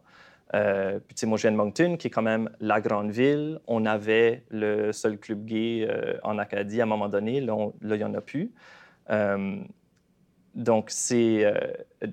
Euh, 0.54 1.00
puis, 1.00 1.14
tu 1.14 1.26
moi, 1.26 1.38
je 1.38 1.42
viens 1.42 1.52
de 1.52 1.56
Moncton, 1.56 1.96
qui 1.96 2.08
est 2.08 2.10
quand 2.10 2.22
même 2.22 2.50
la 2.60 2.80
grande 2.80 3.10
ville. 3.10 3.60
On 3.66 3.86
avait 3.86 4.44
le 4.50 4.92
seul 4.92 5.18
club 5.18 5.46
gay 5.46 5.86
euh, 5.88 6.18
en 6.22 6.38
Acadie 6.38 6.80
à 6.80 6.84
un 6.84 6.86
moment 6.86 7.08
donné. 7.08 7.40
Là, 7.40 7.56
il 7.82 7.96
n'y 7.96 8.04
en 8.04 8.14
a 8.14 8.20
plus. 8.20 8.52
donc, 10.54 10.90
c'est 10.90 11.52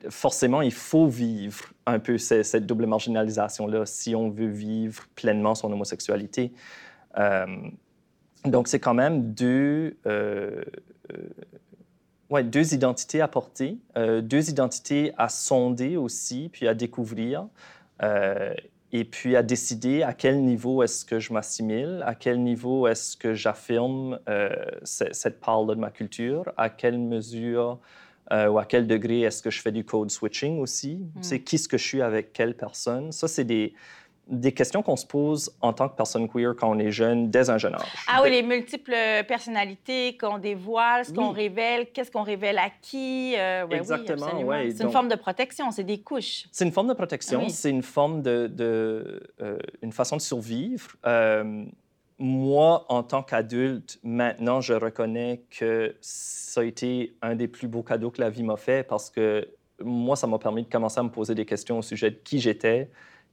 forcément, 0.09 0.61
il 0.61 0.73
faut 0.73 1.07
vivre 1.07 1.65
un 1.85 1.99
peu 1.99 2.17
cette, 2.17 2.65
double 2.65 2.87
marginalisation-là 2.87 3.85
si 3.85 4.15
on 4.15 4.29
veut 4.29 4.47
vivre 4.47 5.03
pleinement 5.13 5.53
son 5.53 5.71
homosexualité. 5.71 6.53
Donc, 8.45 8.67
c'est 8.67 8.79
quand 8.79 8.93
même 8.93 9.33
deux 9.33 9.97
Ouais, 12.31 12.45
deux 12.45 12.73
identités 12.73 13.19
à 13.19 13.27
porter, 13.27 13.77
euh, 13.97 14.21
deux 14.21 14.49
identités 14.49 15.11
à 15.17 15.27
sonder 15.27 15.97
aussi, 15.97 16.49
puis 16.49 16.65
à 16.65 16.73
découvrir, 16.73 17.45
euh, 18.03 18.53
et 18.93 19.03
puis 19.03 19.35
à 19.35 19.43
décider 19.43 20.01
à 20.01 20.13
quel 20.13 20.41
niveau 20.41 20.81
est-ce 20.81 21.03
que 21.03 21.19
je 21.19 21.33
m'assimile, 21.33 22.01
à 22.05 22.15
quel 22.15 22.41
niveau 22.41 22.87
est-ce 22.87 23.17
que 23.17 23.33
j'affirme 23.33 24.17
euh, 24.29 24.49
cette 24.85 25.41
part-là 25.41 25.75
de 25.75 25.81
ma 25.81 25.91
culture, 25.91 26.45
à 26.55 26.69
quelle 26.69 26.99
mesure 26.99 27.79
ou 28.31 28.59
à 28.59 28.63
quel 28.63 28.87
degré 28.87 29.23
est-ce 29.23 29.43
que 29.43 29.49
je 29.49 29.59
fais 29.59 29.73
du 29.73 29.83
code 29.83 30.09
switching 30.09 30.59
aussi, 30.59 31.05
c'est 31.19 31.39
mm. 31.39 31.43
qui 31.43 31.57
ce 31.57 31.67
que 31.67 31.77
je 31.77 31.85
suis 31.85 32.01
avec 32.01 32.31
quelle 32.31 32.55
personne. 32.55 33.11
Ça, 33.11 33.27
c'est 33.27 33.43
des, 33.43 33.73
des 34.27 34.53
questions 34.53 34.81
qu'on 34.81 34.95
se 34.95 35.05
pose 35.05 35.51
en 35.61 35.73
tant 35.73 35.89
que 35.89 35.95
personne 35.95 36.29
queer 36.29 36.55
quand 36.55 36.69
on 36.69 36.79
est 36.79 36.91
jeune, 36.91 37.29
dès 37.29 37.49
un 37.49 37.57
jeune 37.57 37.75
âge. 37.75 38.05
Ah 38.07 38.21
oui, 38.23 38.31
les 38.31 38.43
multiples 38.43 38.95
personnalités 39.27 40.17
qu'on 40.17 40.37
dévoile, 40.37 41.05
ce 41.05 41.13
qu'on 41.13 41.31
révèle, 41.31 41.91
qu'est-ce 41.91 42.11
qu'on 42.11 42.23
révèle 42.23 42.57
à 42.57 42.69
qui. 42.81 43.35
Euh, 43.37 43.67
Exactement, 43.69 44.41
oui. 44.43 44.73
C'est 44.75 44.83
une 44.83 44.91
forme 44.91 45.09
de 45.09 45.15
protection, 45.15 45.71
c'est 45.71 45.83
des 45.83 45.99
couches. 45.99 46.45
C'est 46.51 46.65
une 46.65 46.71
forme 46.71 46.87
de 46.87 46.93
protection, 46.93 47.49
c'est 47.49 47.69
une 47.69 47.83
forme 47.83 48.21
de... 48.21 48.47
de 48.47 49.21
euh, 49.41 49.57
une 49.81 49.91
façon 49.91 50.15
de 50.15 50.21
survivre. 50.21 50.95
Euh, 51.05 51.65
moi, 52.17 52.85
en 52.89 53.01
tant 53.01 53.23
qu'adulte, 53.23 53.99
maintenant, 54.03 54.61
je 54.61 54.73
reconnais 54.73 55.41
que 55.49 55.95
ça 55.99 56.61
a 56.61 56.63
été 56.63 57.15
un 57.21 57.35
des 57.35 57.47
plus 57.47 57.67
beaux 57.67 57.81
cadeaux 57.81 58.11
que 58.11 58.21
la 58.21 58.29
vie 58.29 58.43
m'a 58.43 58.57
fait 58.57 58.87
parce 58.87 59.09
que 59.09 59.47
moi, 59.83 60.15
ça 60.15 60.27
m'a 60.27 60.37
permis 60.37 60.63
de 60.63 60.69
commencer 60.69 60.99
à 60.99 61.03
me 61.03 61.09
poser 61.09 61.33
des 61.33 61.45
questions 61.45 61.79
au 61.79 61.81
sujet 61.81 62.11
de 62.11 62.19
qui 62.23 62.39
j'étais, 62.39 62.91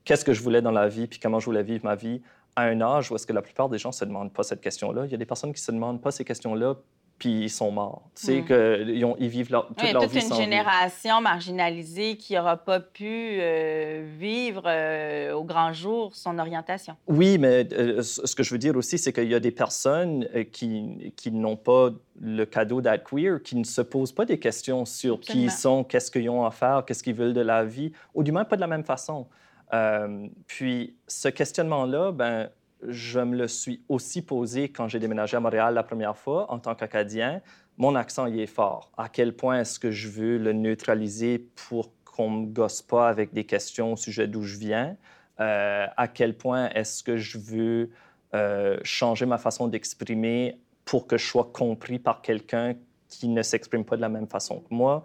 qu'est-ce 0.09 0.25
que 0.25 0.33
je 0.33 0.43
voulais 0.43 0.63
dans 0.63 0.71
la 0.71 0.89
vie, 0.89 1.07
puis 1.07 1.19
comment 1.21 1.39
je 1.39 1.45
voulais 1.45 1.63
vivre 1.63 1.85
ma 1.85 1.95
vie 1.95 2.23
à 2.57 2.63
un 2.63 2.81
âge 2.81 3.13
où 3.13 3.15
est-ce 3.15 3.27
que 3.27 3.35
la 3.35 3.43
plupart 3.43 3.69
des 3.69 3.77
gens 3.77 3.91
ne 3.91 3.95
se 3.95 4.07
demandent 4.07 4.33
pas 4.33 4.43
cette 4.43 4.63
question-là. 4.63 5.05
Il 5.05 5.13
y 5.13 5.15
a 5.15 5.19
des 5.19 5.27
personnes 5.27 5.53
qui 5.53 5.61
ne 5.61 5.67
se 5.67 5.71
demandent 5.71 6.01
pas 6.01 6.11
ces 6.11 6.25
questions-là, 6.25 6.77
puis 7.19 7.43
ils 7.43 7.51
sont 7.51 7.71
morts. 7.71 8.09
Tu 8.15 8.25
sais, 8.25 8.41
mm. 8.41 8.89
ils, 8.89 9.15
ils, 9.19 9.29
vivent 9.29 9.53
leur, 9.53 9.67
toute 9.67 9.93
leur 9.93 10.07
vie 10.07 10.21
toute 10.21 10.31
une 10.31 10.37
génération 10.37 11.21
marginalisée 11.21 12.17
qui 12.17 12.35
n'aura 12.35 12.57
pas 12.57 12.81
pu 12.81 13.05
euh, 13.05 14.11
vivre 14.19 14.63
euh, 14.65 15.35
au 15.35 15.45
grand 15.45 15.75
jour 15.75 16.17
son 16.17 16.39
orientation. 16.39 16.97
Oui, 17.07 17.37
mais 17.37 17.69
euh, 17.75 18.01
ce 18.01 18.35
que 18.35 18.43
je 18.43 18.51
veux 18.51 18.59
dire 18.59 18.77
aussi, 18.79 18.97
c'est 18.97 19.13
qu'il 19.13 19.29
y 19.29 19.35
a 19.35 19.41
des 19.41 19.51
personnes 19.51 20.27
qui, 20.53 21.13
qui 21.17 21.33
n'ont 21.33 21.57
pas 21.57 21.91
le 22.19 22.47
cadeau 22.47 22.81
d'être 22.81 23.05
queer, 23.05 23.43
qui 23.43 23.57
ne 23.57 23.65
se 23.65 23.83
posent 23.83 24.13
pas 24.13 24.25
des 24.25 24.39
questions 24.39 24.87
sur 24.87 25.21
qui 25.21 25.45
ils 25.45 25.51
sont, 25.51 25.85
qu'est-ce 25.85 26.11
qu'ils 26.11 26.31
ont 26.31 26.47
à 26.47 26.51
faire, 26.51 26.87
qu'est-ce 26.87 27.03
qu'ils 27.03 27.15
veulent 27.15 27.35
de 27.35 27.43
la 27.43 27.63
vie, 27.63 27.93
ou 28.15 28.23
du 28.23 28.33
moins 28.33 28.47
pas 28.47 28.57
de 28.57 28.63
la 28.63 28.67
même 28.67 28.85
façon. 28.85 29.27
Euh, 29.73 30.29
puis 30.47 30.97
ce 31.07 31.29
questionnement-là, 31.29 32.13
ben, 32.13 32.51
je 32.87 33.21
me 33.21 33.37
le 33.37 33.49
suis 33.49 33.83
aussi 33.89 34.23
posé 34.23 34.69
quand 34.69 34.89
j'ai 34.89 34.99
déménagé 34.99 35.37
à 35.37 35.41
Montréal 35.41 35.75
la 35.75 35.83
première 35.83 36.17
fois 36.17 36.51
en 36.53 36.59
tant 36.59 36.75
qu'Acadien. 36.75 37.43
Mon 37.77 37.95
accent 37.95 38.27
y 38.27 38.41
est 38.41 38.47
fort. 38.47 38.91
À 38.97 39.09
quel 39.09 39.35
point 39.35 39.61
est-ce 39.61 39.79
que 39.79 39.91
je 39.91 40.09
veux 40.09 40.39
le 40.39 40.53
neutraliser 40.53 41.39
pour 41.39 41.93
qu'on 42.05 42.31
ne 42.31 42.41
me 42.43 42.47
gosse 42.47 42.83
pas 42.83 43.09
avec 43.09 43.33
des 43.33 43.45
questions 43.45 43.93
au 43.93 43.97
sujet 43.97 44.27
d'où 44.27 44.43
je 44.43 44.59
viens? 44.59 44.97
Euh, 45.41 45.87
à 45.97 46.09
quel 46.09 46.37
point 46.37 46.69
est-ce 46.71 47.05
que 47.05 47.17
je 47.17 47.39
veux 47.39 47.91
euh, 48.35 48.79
changer 48.83 49.27
ma 49.27 49.39
façon 49.39 49.69
d'exprimer 49.69 50.59
pour 50.85 51.07
que 51.07 51.17
je 51.17 51.27
sois 51.27 51.51
compris 51.53 51.99
par 51.99 52.23
quelqu'un 52.23 52.75
qui 53.09 53.29
ne 53.29 53.43
s'exprime 53.43 53.85
pas 53.85 53.97
de 53.97 54.01
la 54.01 54.09
même 54.09 54.27
façon 54.27 54.61
que 54.61 54.75
moi? 54.75 55.05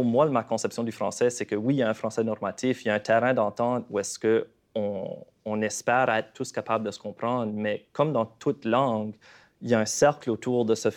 Pour 0.00 0.08
moi, 0.08 0.24
ma 0.30 0.44
conception 0.44 0.82
du 0.82 0.92
français, 0.92 1.28
c'est 1.28 1.44
que 1.44 1.54
oui, 1.54 1.74
il 1.74 1.78
y 1.78 1.82
a 1.82 1.88
un 1.90 1.92
français 1.92 2.24
normatif, 2.24 2.86
il 2.86 2.88
y 2.88 2.90
a 2.90 2.94
un 2.94 3.00
terrain 3.00 3.34
d'entente 3.34 3.84
où 3.90 3.98
est-ce 3.98 4.18
qu'on 4.18 5.26
on 5.44 5.60
espère 5.60 6.08
être 6.08 6.32
tous 6.32 6.52
capables 6.52 6.86
de 6.86 6.90
se 6.90 6.98
comprendre, 6.98 7.52
mais 7.54 7.86
comme 7.92 8.14
dans 8.14 8.24
toute 8.24 8.64
langue, 8.64 9.12
il 9.60 9.68
y 9.68 9.74
a 9.74 9.78
un 9.78 9.84
cercle 9.84 10.30
autour 10.30 10.64
de 10.64 10.74
ce, 10.74 10.88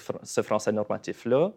français 0.42 0.72
normatif-là. 0.72 1.52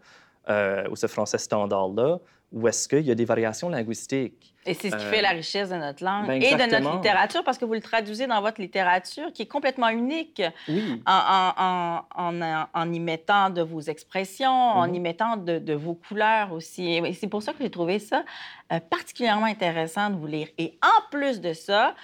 Ou 0.48 0.96
ce 0.96 1.06
français 1.06 1.38
standard-là, 1.38 2.18
ou 2.52 2.68
est-ce 2.68 2.88
qu'il 2.88 3.02
y 3.02 3.10
a 3.10 3.14
des 3.14 3.24
variations 3.24 3.68
linguistiques? 3.68 4.54
Et 4.64 4.74
c'est 4.74 4.90
ce 4.90 4.96
qui 4.96 5.04
fait 5.04 5.22
la 5.22 5.30
richesse 5.30 5.68
de 5.68 5.76
notre 5.76 6.02
langue 6.04 6.26
ben 6.26 6.42
et 6.42 6.54
de 6.54 6.70
notre 6.70 6.96
littérature, 6.96 7.44
parce 7.44 7.58
que 7.58 7.64
vous 7.64 7.74
le 7.74 7.80
traduisez 7.80 8.26
dans 8.26 8.40
votre 8.40 8.60
littérature, 8.60 9.32
qui 9.32 9.42
est 9.42 9.46
complètement 9.46 9.88
unique, 9.88 10.42
oui. 10.68 11.02
en, 11.06 12.02
en, 12.16 12.66
en, 12.72 12.92
y 12.92 13.00
mettant 13.00 13.50
de 13.50 13.62
vos 13.62 13.80
expressions, 13.80 14.50
en 14.50 14.92
y 14.92 14.98
mettant 15.00 15.36
de, 15.36 15.58
de, 15.58 15.74
vos 15.74 15.94
couleurs 15.94 16.52
aussi. 16.52 16.94
Et 16.94 17.12
c'est 17.12 17.28
pour 17.28 17.42
ça 17.42 17.52
que 17.52 17.62
j'ai 17.62 17.70
trouvé 17.70 17.98
ça 17.98 18.24
particulièrement 18.90 19.46
intéressant 19.46 20.10
de 20.10 20.16
vous 20.16 20.26
lire. 20.26 20.48
Et 20.58 20.78
en 20.82 21.10
plus 21.10 21.40
de 21.40 21.52
ça, 21.52 21.94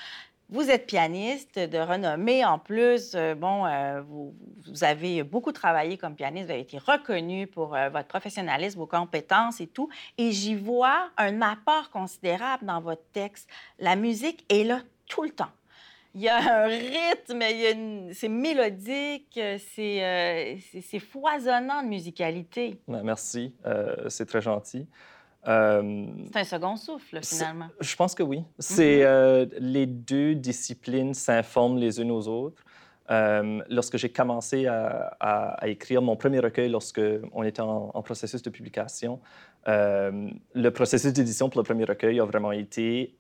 vous 0.52 0.70
êtes 0.70 0.86
pianiste 0.86 1.58
de 1.58 1.78
renommée. 1.78 2.44
En 2.44 2.58
plus, 2.58 3.12
euh, 3.14 3.34
bon, 3.34 3.64
euh, 3.64 4.02
vous, 4.02 4.34
avez 4.82 5.22
beaucoup 5.22 5.50
travaillé 5.50 5.96
comme 5.96 6.14
pianiste. 6.14 6.46
Vous 6.46 6.52
avez 6.52 6.60
été 6.60 6.76
reconnu 6.76 7.46
pour 7.46 7.74
euh, 7.74 7.88
votre 7.88 8.06
professionnalisme, 8.06 8.78
vos 8.78 8.86
compétences 8.86 9.62
et 9.62 9.66
tout. 9.66 9.88
Et 10.18 10.30
j'y 10.30 10.54
vois 10.54 11.08
un 11.16 11.40
apport 11.40 11.88
considérable 11.90 12.66
dans 12.66 12.82
votre 12.82 13.02
texte. 13.12 13.48
La 13.78 13.96
musique 13.96 14.44
est 14.50 14.64
là 14.64 14.82
tout 15.06 15.22
le 15.22 15.30
temps. 15.30 15.50
Il 16.14 16.20
y 16.20 16.28
a 16.28 16.36
un 16.36 16.66
rythme, 16.66 17.40
c'est 18.12 18.28
mélodique, 18.28 19.40
c'est 19.74 20.98
foisonnant 20.98 21.82
de 21.82 21.88
musicalité. 21.88 22.78
Merci, 22.86 23.54
c'est 24.08 24.26
très 24.26 24.42
gentil. 24.42 24.86
Euh, 25.48 26.06
c'est 26.32 26.40
un 26.40 26.44
second 26.44 26.76
souffle, 26.76 27.18
finalement. 27.22 27.68
Je 27.80 27.96
pense 27.96 28.14
que 28.14 28.22
oui. 28.22 28.44
C'est 28.58 29.00
mm-hmm. 29.00 29.06
euh, 29.06 29.46
les 29.58 29.86
deux 29.86 30.34
disciplines 30.34 31.14
s'informent 31.14 31.78
les 31.78 32.00
unes 32.00 32.10
aux 32.10 32.28
autres. 32.28 32.62
Euh, 33.10 33.60
lorsque 33.68 33.96
j'ai 33.96 34.08
commencé 34.08 34.66
à, 34.66 35.58
écrire 35.64 36.00
mon 36.00 36.16
premier 36.16 36.38
recueil, 36.38 36.70
lorsque 36.70 37.00
on 37.32 37.42
était 37.42 37.60
en, 37.60 37.90
processus 38.02 38.42
de 38.42 38.50
publication, 38.50 39.20
le 39.66 40.68
processus 40.70 41.12
d'édition 41.12 41.48
pour 41.48 41.60
le 41.60 41.64
premier 41.64 41.84
recueil 41.84 42.20
a 42.20 42.24
vraiment 42.24 42.52
été 42.52 43.16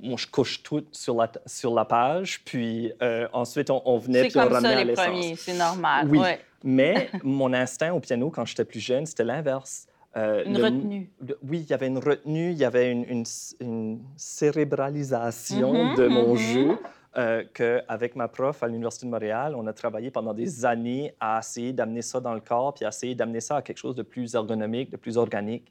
moi, 0.00 0.16
je 0.16 0.26
couche 0.26 0.62
tout 0.62 0.86
sur 0.92 1.14
la, 1.14 1.30
sur 1.44 1.74
la 1.74 1.84
page, 1.84 2.42
puis 2.44 2.92
ensuite, 3.32 3.70
on, 3.70 3.98
venait 3.98 4.28
puis 4.28 4.38
on 4.38 4.48
ramenait 4.48 4.74
ça, 4.74 4.84
les 4.84 4.92
premiers, 4.92 5.36
c'est 5.36 5.58
normal. 5.58 6.08
Oui, 6.08 6.20
mais 6.62 7.10
mon 7.22 7.52
instinct 7.52 7.92
au 7.92 8.00
piano, 8.00 8.30
quand 8.30 8.46
j'étais 8.46 8.64
plus 8.64 8.80
jeune, 8.80 9.04
c'était 9.04 9.24
l'inverse. 9.24 9.86
Euh, 10.16 10.44
une 10.44 10.62
retenue. 10.62 11.10
oui, 11.42 11.60
il 11.60 11.70
y 11.70 11.72
avait 11.72 11.88
une 11.88 11.98
retenue, 11.98 12.52
il 12.52 12.56
y 12.56 12.64
avait 12.64 12.90
une, 12.90 13.24
une, 13.60 13.98
cérébralisation 14.16 15.72
mm-hmm, 15.72 15.96
de 15.96 16.06
mon 16.06 16.34
mm-hmm. 16.34 16.52
jeu. 16.52 16.78
Euh, 17.16 17.44
qu'avec 17.54 18.16
ma 18.16 18.26
prof 18.26 18.60
à 18.64 18.66
l'Université 18.66 19.06
de 19.06 19.10
Montréal, 19.12 19.54
on 19.56 19.68
a 19.68 19.72
travaillé 19.72 20.10
pendant 20.10 20.34
des 20.34 20.64
années 20.64 21.14
à 21.20 21.38
essayer 21.38 21.72
d'amener 21.72 22.02
ça 22.02 22.18
dans 22.18 22.34
le 22.34 22.40
corps, 22.40 22.74
puis 22.74 22.84
à 22.84 22.88
essayer 22.88 23.14
d'amener 23.14 23.40
ça 23.40 23.56
à 23.58 23.62
quelque 23.62 23.78
chose 23.78 23.94
de 23.94 24.02
plus 24.02 24.34
ergonomique, 24.34 24.90
de 24.90 24.96
plus 24.96 25.16
organique. 25.16 25.70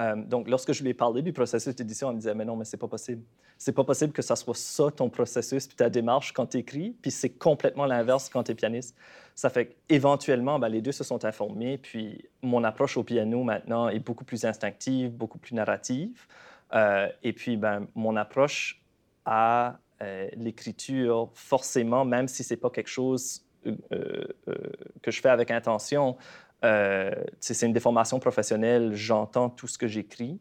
Euh, 0.00 0.16
donc, 0.16 0.48
lorsque 0.48 0.72
je 0.72 0.82
lui 0.82 0.90
ai 0.90 0.94
parlé 0.94 1.22
du 1.22 1.32
processus 1.32 1.74
d'édition, 1.74 2.08
elle 2.08 2.16
me 2.16 2.20
disait, 2.20 2.34
mais 2.34 2.44
non, 2.44 2.56
mais 2.56 2.64
c'est 2.64 2.76
pas 2.76 2.88
possible. 2.88 3.22
C'est 3.58 3.72
pas 3.72 3.84
possible 3.84 4.12
que 4.12 4.22
ça 4.22 4.34
soit 4.34 4.56
ça 4.56 4.90
ton 4.90 5.08
processus 5.08 5.66
puis 5.68 5.76
ta 5.76 5.88
démarche 5.88 6.32
quand 6.32 6.46
tu 6.46 6.58
écris, 6.58 6.96
puis 7.00 7.10
c'est 7.10 7.30
complètement 7.30 7.86
l'inverse 7.86 8.28
quand 8.28 8.42
tu 8.42 8.52
es 8.52 8.54
pianiste. 8.54 8.96
Ça 9.36 9.50
fait 9.50 9.76
qu'éventuellement, 9.88 10.58
ben, 10.58 10.68
les 10.68 10.80
deux 10.80 10.92
se 10.92 11.04
sont 11.04 11.24
informés, 11.24 11.78
puis 11.78 12.24
mon 12.42 12.64
approche 12.64 12.96
au 12.96 13.04
piano 13.04 13.44
maintenant 13.44 13.88
est 13.88 14.00
beaucoup 14.00 14.24
plus 14.24 14.44
instinctive, 14.44 15.12
beaucoup 15.12 15.38
plus 15.38 15.54
narrative. 15.54 16.26
Euh, 16.74 17.08
et 17.22 17.32
puis, 17.32 17.56
ben, 17.56 17.86
mon 17.94 18.16
approche 18.16 18.82
à 19.24 19.78
euh, 20.02 20.28
l'écriture, 20.36 21.30
forcément, 21.34 22.04
même 22.04 22.26
si 22.26 22.42
c'est 22.42 22.56
pas 22.56 22.70
quelque 22.70 22.90
chose 22.90 23.42
que 23.64 25.10
je 25.10 25.20
fais 25.22 25.30
avec 25.30 25.50
intention, 25.50 26.18
euh, 26.64 27.10
c'est 27.40 27.66
une 27.66 27.72
déformation 27.72 28.18
professionnelle, 28.18 28.94
j'entends 28.94 29.50
tout 29.50 29.66
ce 29.66 29.76
que 29.76 29.86
j'écris. 29.86 30.40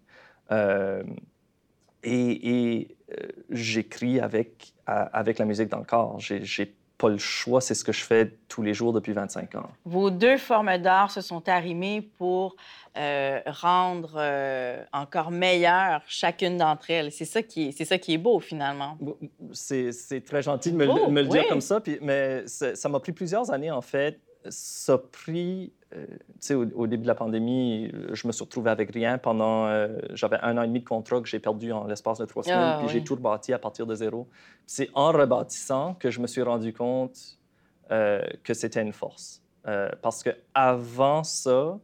Euh, 0.52 1.04
et, 2.04 2.96
euh, 3.12 3.28
j'écris 3.50 4.20
avec, 4.20 4.74
avec 4.86 5.38
la 5.40 5.46
musique 5.46 5.70
dans 5.70 5.80
le 5.80 5.86
corps. 5.86 6.20
J'ai 6.20 6.76
pas 6.98 7.10
le 7.10 7.18
choix, 7.18 7.60
c'est 7.60 7.74
ce 7.74 7.84
que 7.84 7.92
je 7.92 8.04
fais 8.04 8.38
tous 8.48 8.62
les 8.62 8.74
jours 8.74 8.94
depuis 8.94 9.14
25 9.14 9.56
ans. 9.56 9.70
Vos 9.84 10.10
deux 10.10 10.38
formes 10.38 10.78
d'art 10.78 11.12
se 11.12 11.22
sont 11.22 11.48
arrimées 11.50 12.02
pour 12.02 12.56
rendre 12.96 14.20
encore 14.94 15.32
meilleure 15.32 16.02
chacune 16.08 16.58
d'entre 16.58 16.92
elles. 16.92 17.12
C'est 17.12 17.26
ça, 17.26 17.42
qui 17.42 17.70
est, 17.70 17.86
ça 17.86 17.98
qui 17.98 18.14
est 18.14 18.18
beau, 18.18 18.40
finalement. 18.40 18.98
C'est 19.52 20.24
très 20.26 20.42
gentil 20.42 20.72
de 20.72 20.78
me, 20.78 21.22
le 21.22 21.28
dire 21.28 21.48
comme 21.48 21.62
ça, 21.62 21.82
puis, 21.82 21.98
mais 22.02 22.46
ça 22.48 22.90
m'a 22.90 23.00
pris 23.00 23.12
plusieurs 23.12 23.52
années, 23.52 23.72
en 23.72 23.82
fait. 23.82 24.20
Ça 24.50 24.94
a 24.94 24.98
pris 24.98 25.72
euh, 25.96 26.56
au, 26.56 26.84
au, 26.84 26.88
début 26.88 27.04
de 27.04 27.08
la 27.08 27.16
pandémie, 27.16 27.92
je 28.12 28.28
me 28.28 28.32
suis 28.32 28.44
retrouvé 28.44 28.70
avec 28.70 28.92
rien 28.92 29.18
pendant. 29.18 29.68
Euh, 29.68 29.98
j'avais 30.14 30.38
un 30.42 30.58
an 30.58 30.64
et 30.64 30.68
demi 30.68 30.80
de 30.80 30.88
contrat 30.88 31.22
que 31.22 31.28
j'ai 31.28 31.40
perdu 31.40 31.72
en 31.72 31.86
l'espace 31.86 32.20
de 32.20 32.26
trois 32.26 32.44
semaines, 32.44 32.60
ah, 32.60 32.78
puis 32.80 32.90
j'ai 32.90 33.04
tout 33.04 33.16
rebâti 33.16 33.54
à 33.54 33.60
partir 33.60 33.86
de 33.86 33.96
zéro. 33.96 34.28
C'est 34.66 34.90
en 34.94 35.12
rebâtissant 35.12 35.96
que 35.96 36.10
je 36.10 36.20
me 36.20 36.28
suis 36.28 36.42
rendu 36.42 36.74
compte 36.74 37.38
euh, 37.92 38.22
que 38.44 38.54
c'était 38.54 38.82
une 38.82 38.94
force. 38.94 39.42
parce 40.02 40.24
que 40.24 40.32
avant 40.54 41.24
ça, 41.24 41.78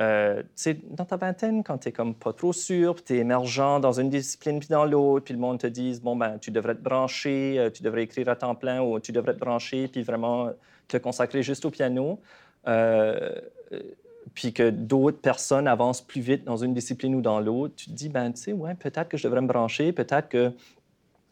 euh, 0.00 0.42
dans 0.90 1.04
ta 1.04 1.16
vingtaine, 1.16 1.64
quand 1.64 1.78
tu 1.78 1.88
es 1.88 1.92
comme 1.92 2.14
pas 2.14 2.32
trop 2.32 2.52
sûr, 2.52 2.94
puis 2.94 3.04
tu 3.04 3.14
es 3.14 3.18
émergent 3.18 3.80
dans 3.80 3.98
une 3.98 4.10
discipline 4.10 4.60
puis 4.60 4.68
dans 4.68 4.84
l'autre, 4.84 5.24
puis 5.24 5.34
le 5.34 5.40
monde 5.40 5.58
te 5.58 5.66
dit 5.66 5.98
bon 6.02 6.16
ben 6.16 6.38
tu 6.38 6.50
devrais 6.50 6.74
te 6.74 6.82
brancher, 6.82 7.70
tu 7.72 7.82
devrais 7.82 8.02
écrire 8.02 8.28
à 8.28 8.36
temps 8.36 8.54
plein 8.54 8.82
ou 8.82 9.00
tu 9.00 9.12
devrais 9.12 9.34
te 9.34 9.40
brancher 9.40 9.88
puis 9.88 10.02
vraiment 10.02 10.50
te 10.88 10.96
consacrer 10.98 11.42
juste 11.42 11.64
au 11.64 11.70
piano. 11.70 12.20
Euh, 12.66 13.30
puis 14.34 14.52
que 14.52 14.68
d'autres 14.68 15.20
personnes 15.20 15.66
avancent 15.66 16.02
plus 16.02 16.20
vite 16.20 16.44
dans 16.44 16.58
une 16.58 16.74
discipline 16.74 17.14
ou 17.14 17.22
dans 17.22 17.40
l'autre, 17.40 17.74
tu 17.76 17.86
te 17.86 17.92
dis, 17.92 18.08
ben, 18.08 18.32
tu 18.32 18.42
sais, 18.42 18.52
ouais, 18.52 18.74
peut-être 18.74 19.08
que 19.08 19.16
je 19.16 19.24
devrais 19.24 19.40
me 19.40 19.46
brancher, 19.46 19.92
peut-être 19.92 20.28
que 20.28 20.52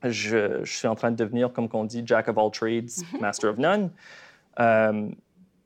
je, 0.03 0.65
suis 0.65 0.89
en 0.89 0.95
train 0.95 1.11
de 1.11 1.17
devenir, 1.17 1.53
comme 1.53 1.69
on 1.73 1.85
dit, 1.85 2.03
Jack 2.07 2.29
of 2.29 2.39
all 2.39 2.51
trades, 2.51 2.91
master 3.21 3.51
of 3.51 3.59
none. 3.59 3.91
Euh, 4.59 5.09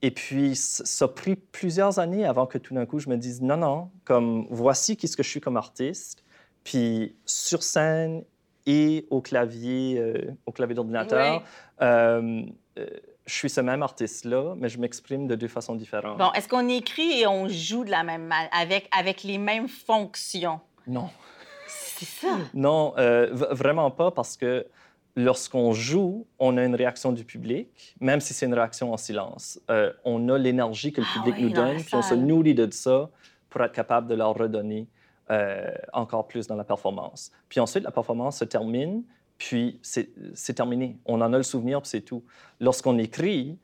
et 0.03 0.11
puis, 0.11 0.57
ça 0.57 1.05
a 1.05 1.09
pris 1.09 1.37
plusieurs 1.37 1.99
années 1.99 2.25
avant 2.25 2.47
que 2.47 2.59
tout 2.59 2.75
d'un 2.75 2.87
coup, 2.87 2.99
je 2.99 3.09
me 3.09 3.17
dise, 3.17 3.41
non, 3.41 3.57
non, 3.57 3.91
comme 4.05 4.47
voici 4.51 4.97
qui 4.97 5.07
ce 5.07 5.17
que 5.17 5.23
je 5.23 5.29
suis 5.29 5.41
comme 5.41 5.57
artiste. 5.57 6.25
Puis, 6.65 7.15
sur 7.25 7.63
scène 7.63 8.25
et 8.67 9.07
au 9.11 9.21
clavier, 9.21 9.99
euh, 9.99 10.33
au 10.45 10.53
clavier 10.53 10.75
d'ordinateur, 10.75 11.43
je 13.29 13.35
suis 13.35 13.51
ce 13.51 13.61
même 13.61 13.83
artiste-là, 13.83 14.55
mais 14.57 14.69
je 14.69 14.79
m'exprime 14.81 15.29
de 15.29 15.35
deux 15.35 15.49
façons 15.49 15.75
différentes. 15.75 16.19
Bon, 16.19 16.33
est-ce 16.33 16.49
qu'on 16.49 16.67
écrit 16.69 17.21
et 17.21 17.27
on 17.27 17.47
joue 17.47 17.85
de 17.85 17.91
la 17.91 18.03
même 18.03 18.25
manière, 18.25 18.49
avec, 18.53 18.89
avec 18.97 19.23
les 19.23 19.37
mêmes 19.37 19.69
fonctions? 19.69 20.61
Non. 20.87 21.11
C'est 21.69 22.07
ça? 22.07 22.39
Non, 22.55 22.95
euh, 22.97 23.29
vraiment 23.33 23.91
pas, 23.91 24.11
parce 24.11 24.37
que 24.39 24.67
lorsqu'on 25.15 25.73
joue, 25.73 26.27
on 26.39 26.57
a 26.57 26.65
une 26.65 26.75
réaction 26.75 27.13
du 27.13 27.25
public, 27.25 27.97
même 28.01 28.21
si 28.21 28.33
c'est 28.33 28.47
une 28.47 28.55
réaction 28.55 28.95
en 28.95 28.97
silence. 28.97 29.61
Euh, 29.71 29.93
on 30.05 30.29
a 30.31 30.39
l'énergie 30.39 30.93
que 30.93 31.03
le 31.03 31.07
ah 31.11 31.19
public 31.19 31.39
nous 31.39 31.51
donne, 31.51 31.83
puis 31.83 31.95
on 31.97 32.03
se 32.03 32.15
nourrit 32.15 32.55
de 32.55 32.67
ça 32.73 33.11
pour 33.51 33.63
être 33.63 33.73
capable 33.73 34.07
de 34.07 34.15
leur 34.15 34.35
redonner 34.35 34.87
euh, 35.31 35.71
encore 35.93 36.27
plus 36.27 36.47
dans 36.47 36.57
la 36.57 36.65
performance. 36.65 37.31
Puis 37.51 37.61
ensuite, 37.61 37.85
la 37.85 37.91
performance 37.91 38.39
se 38.39 38.45
termine, 38.47 39.03
puis 39.39 39.79
c'est 39.83 40.55
terminé. 40.55 40.99
On 41.07 41.21
en 41.21 41.33
a 41.33 41.37
le 41.37 41.45
souvenir, 41.45 41.81
puis 41.81 41.89
c'est 41.89 42.01
tout. 42.01 42.25
Lorsqu'on 42.61 42.99
écrit, 42.99 43.57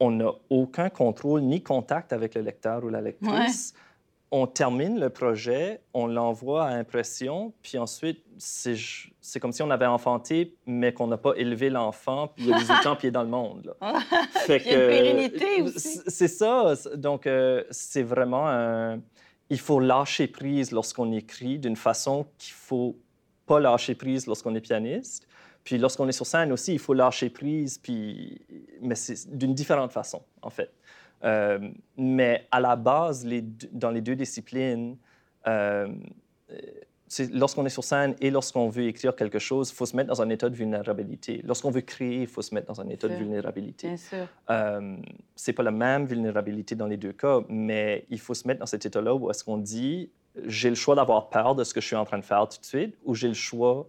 on 0.00 0.10
n'a 0.10 0.32
aucun 0.48 0.88
contrôle 0.88 1.42
ni 1.42 1.62
contact 1.62 2.12
avec 2.12 2.34
le 2.34 2.40
lecteur 2.40 2.82
ou 2.84 2.88
la 2.88 3.02
lectrice. 3.02 3.74
On 4.32 4.46
termine 4.46 4.98
le 4.98 5.10
projet, 5.10 5.80
on 5.92 6.06
l'envoie 6.06 6.64
à 6.64 6.68
impression, 6.68 7.52
puis 7.62 7.78
ensuite, 7.78 8.24
c'est 8.38 9.40
comme 9.40 9.52
si 9.52 9.60
on 9.60 9.70
avait 9.70 9.86
enfanté, 9.86 10.56
mais 10.66 10.94
qu'on 10.94 11.08
n'a 11.08 11.18
pas 11.18 11.34
élevé 11.34 11.68
l'enfant, 11.68 12.28
puis 12.28 12.44
il 12.44 12.50
y 12.50 12.54
a 12.54 12.58
18 12.58 12.86
ans, 12.86 12.96
puis 12.96 13.06
il 13.06 13.08
est 13.08 13.10
dans 13.10 13.24
le 13.24 13.28
monde. 13.28 13.74
Fait 14.46 14.62
il 14.64 14.72
y 14.72 14.74
a 14.74 14.84
une 14.84 14.88
pérennité 14.88 15.62
aussi. 15.62 16.00
C'est 16.06 16.28
ça. 16.28 16.74
Donc, 16.94 17.26
euh, 17.26 17.64
c'est 17.70 18.04
vraiment 18.04 18.48
un... 18.48 19.00
Il 19.50 19.58
faut 19.58 19.80
lâcher 19.80 20.28
prise 20.28 20.70
lorsqu'on 20.70 21.10
écrit 21.10 21.58
d'une 21.58 21.74
façon 21.74 22.24
qu'il 22.38 22.54
faut 22.54 22.96
pas 23.50 23.58
lâcher 23.58 23.96
prise 23.96 24.28
lorsqu'on 24.28 24.54
est 24.54 24.60
pianiste. 24.60 25.26
Puis 25.64 25.76
lorsqu'on 25.76 26.06
est 26.06 26.18
sur 26.20 26.24
scène 26.24 26.52
aussi, 26.52 26.72
il 26.72 26.78
faut 26.78 26.94
lâcher 26.94 27.30
prise, 27.30 27.78
puis... 27.78 28.40
mais 28.80 28.94
c'est 28.94 29.36
d'une 29.36 29.54
différente 29.54 29.90
façon, 29.90 30.22
en 30.40 30.50
fait. 30.50 30.70
Euh, 31.24 31.58
mais 31.96 32.46
à 32.52 32.60
la 32.60 32.76
base, 32.76 33.26
les, 33.26 33.42
dans 33.72 33.90
les 33.90 34.02
deux 34.02 34.14
disciplines, 34.14 34.96
euh, 35.48 35.88
lorsqu'on 37.32 37.66
est 37.66 37.74
sur 37.78 37.82
scène 37.82 38.14
et 38.20 38.30
lorsqu'on 38.30 38.68
veut 38.68 38.84
écrire 38.84 39.16
quelque 39.16 39.40
chose, 39.40 39.70
il 39.70 39.74
faut 39.74 39.84
se 39.84 39.96
mettre 39.96 40.10
dans 40.10 40.22
un 40.22 40.28
état 40.28 40.48
de 40.48 40.54
vulnérabilité. 40.54 41.42
Lorsqu'on 41.44 41.72
veut 41.72 41.80
créer, 41.80 42.20
il 42.22 42.28
faut 42.28 42.42
se 42.42 42.54
mettre 42.54 42.68
dans 42.68 42.80
un 42.80 42.88
état 42.88 43.08
de 43.08 43.16
vulnérabilité. 43.16 43.88
Bien 43.88 43.96
sûr. 43.96 44.26
Euh, 44.48 44.96
c'est 45.34 45.52
pas 45.52 45.64
la 45.64 45.72
même 45.72 46.04
vulnérabilité 46.06 46.76
dans 46.76 46.86
les 46.86 46.96
deux 46.96 47.12
cas, 47.12 47.40
mais 47.48 48.06
il 48.10 48.20
faut 48.20 48.34
se 48.34 48.46
mettre 48.46 48.60
dans 48.60 48.66
cet 48.66 48.86
état-là 48.86 49.12
où 49.12 49.28
est-ce 49.28 49.42
qu'on 49.42 49.58
dit 49.58 50.10
j'ai 50.46 50.68
le 50.68 50.74
choix 50.76 50.94
d'avoir 50.94 51.28
peur 51.28 51.54
de 51.54 51.64
ce 51.64 51.74
que 51.74 51.80
je 51.80 51.86
suis 51.86 51.96
en 51.96 52.04
train 52.04 52.18
de 52.18 52.24
faire 52.24 52.48
tout 52.48 52.58
de 52.60 52.64
suite 52.64 52.96
ou 53.04 53.14
j'ai 53.14 53.28
le 53.28 53.34
choix 53.34 53.86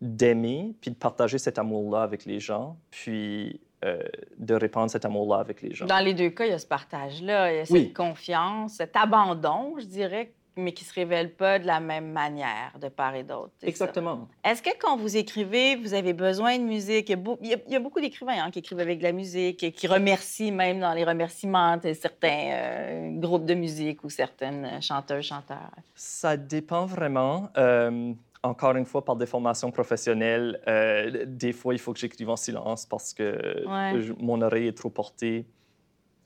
d'aimer 0.00 0.74
puis 0.80 0.90
de 0.90 0.96
partager 0.96 1.38
cet 1.38 1.58
amour-là 1.58 2.02
avec 2.02 2.24
les 2.24 2.40
gens. 2.40 2.76
Puis 2.90 3.60
euh, 3.84 4.02
de 4.36 4.54
répandre 4.54 4.90
cet 4.90 5.04
amour-là 5.06 5.38
avec 5.40 5.62
les 5.62 5.74
gens. 5.74 5.86
Dans 5.86 6.04
les 6.04 6.12
deux 6.12 6.28
cas, 6.30 6.44
il 6.44 6.50
y 6.50 6.54
a 6.54 6.58
ce 6.58 6.66
partage-là, 6.66 7.52
il 7.52 7.56
y 7.56 7.60
a 7.60 7.64
cette 7.64 7.74
Oui. 7.74 7.92
confiance, 7.94 8.74
cet 8.74 8.94
abandon, 8.94 9.74
je 9.78 9.86
dirais, 9.86 10.32
mais 10.56 10.72
qui 10.72 10.84
ne 10.84 10.88
se 10.88 10.94
révèle 10.94 11.32
pas 11.34 11.58
de 11.58 11.66
la 11.66 11.80
même 11.80 12.12
manière 12.12 12.72
de 12.80 12.88
part 12.88 13.14
et 13.14 13.22
d'autre. 13.22 13.52
Exactement. 13.62 14.28
Est-ce 14.44 14.62
que 14.62 14.70
quand 14.78 14.96
vous 14.96 15.16
écrivez, 15.16 15.76
vous 15.76 15.94
avez 15.94 16.12
besoin 16.12 16.58
de 16.58 16.64
musique? 16.64 17.08
Il 17.08 17.12
y 17.12 17.14
a, 17.14 17.16
beau- 17.16 17.38
il 17.40 17.48
y 17.48 17.54
a- 17.54 17.58
il 17.66 17.72
y 17.72 17.76
a 17.76 17.80
beaucoup 17.80 18.00
d'écrivains 18.00 18.44
hein, 18.44 18.50
qui 18.50 18.58
écrivent 18.58 18.80
avec 18.80 18.98
de 18.98 19.04
la 19.04 19.12
musique, 19.12 19.62
et 19.62 19.72
qui 19.72 19.86
remercient 19.86 20.52
même 20.52 20.80
dans 20.80 20.92
les 20.92 21.04
remerciements 21.04 21.76
de 21.76 21.92
certains 21.92 22.50
euh, 22.52 23.10
groupes 23.18 23.44
de 23.46 23.54
musique 23.54 24.02
ou 24.04 24.10
certaines 24.10 24.64
euh, 24.64 24.80
chanteuses, 24.80 25.24
chanteurs. 25.24 25.70
Ça 25.94 26.36
dépend 26.36 26.84
vraiment. 26.86 27.48
Euh, 27.56 28.12
encore 28.42 28.74
une 28.76 28.86
fois, 28.86 29.04
par 29.04 29.16
des 29.16 29.26
formations 29.26 29.70
professionnelles, 29.70 30.60
euh, 30.66 31.24
des 31.26 31.52
fois, 31.52 31.74
il 31.74 31.78
faut 31.78 31.92
que 31.92 31.98
j'écrive 31.98 32.30
en 32.30 32.36
silence 32.36 32.86
parce 32.86 33.12
que 33.12 33.66
Ouais. 33.68 34.00
je- 34.00 34.14
mon 34.18 34.40
oreille 34.40 34.66
est 34.68 34.76
trop 34.76 34.88
portée 34.90 35.44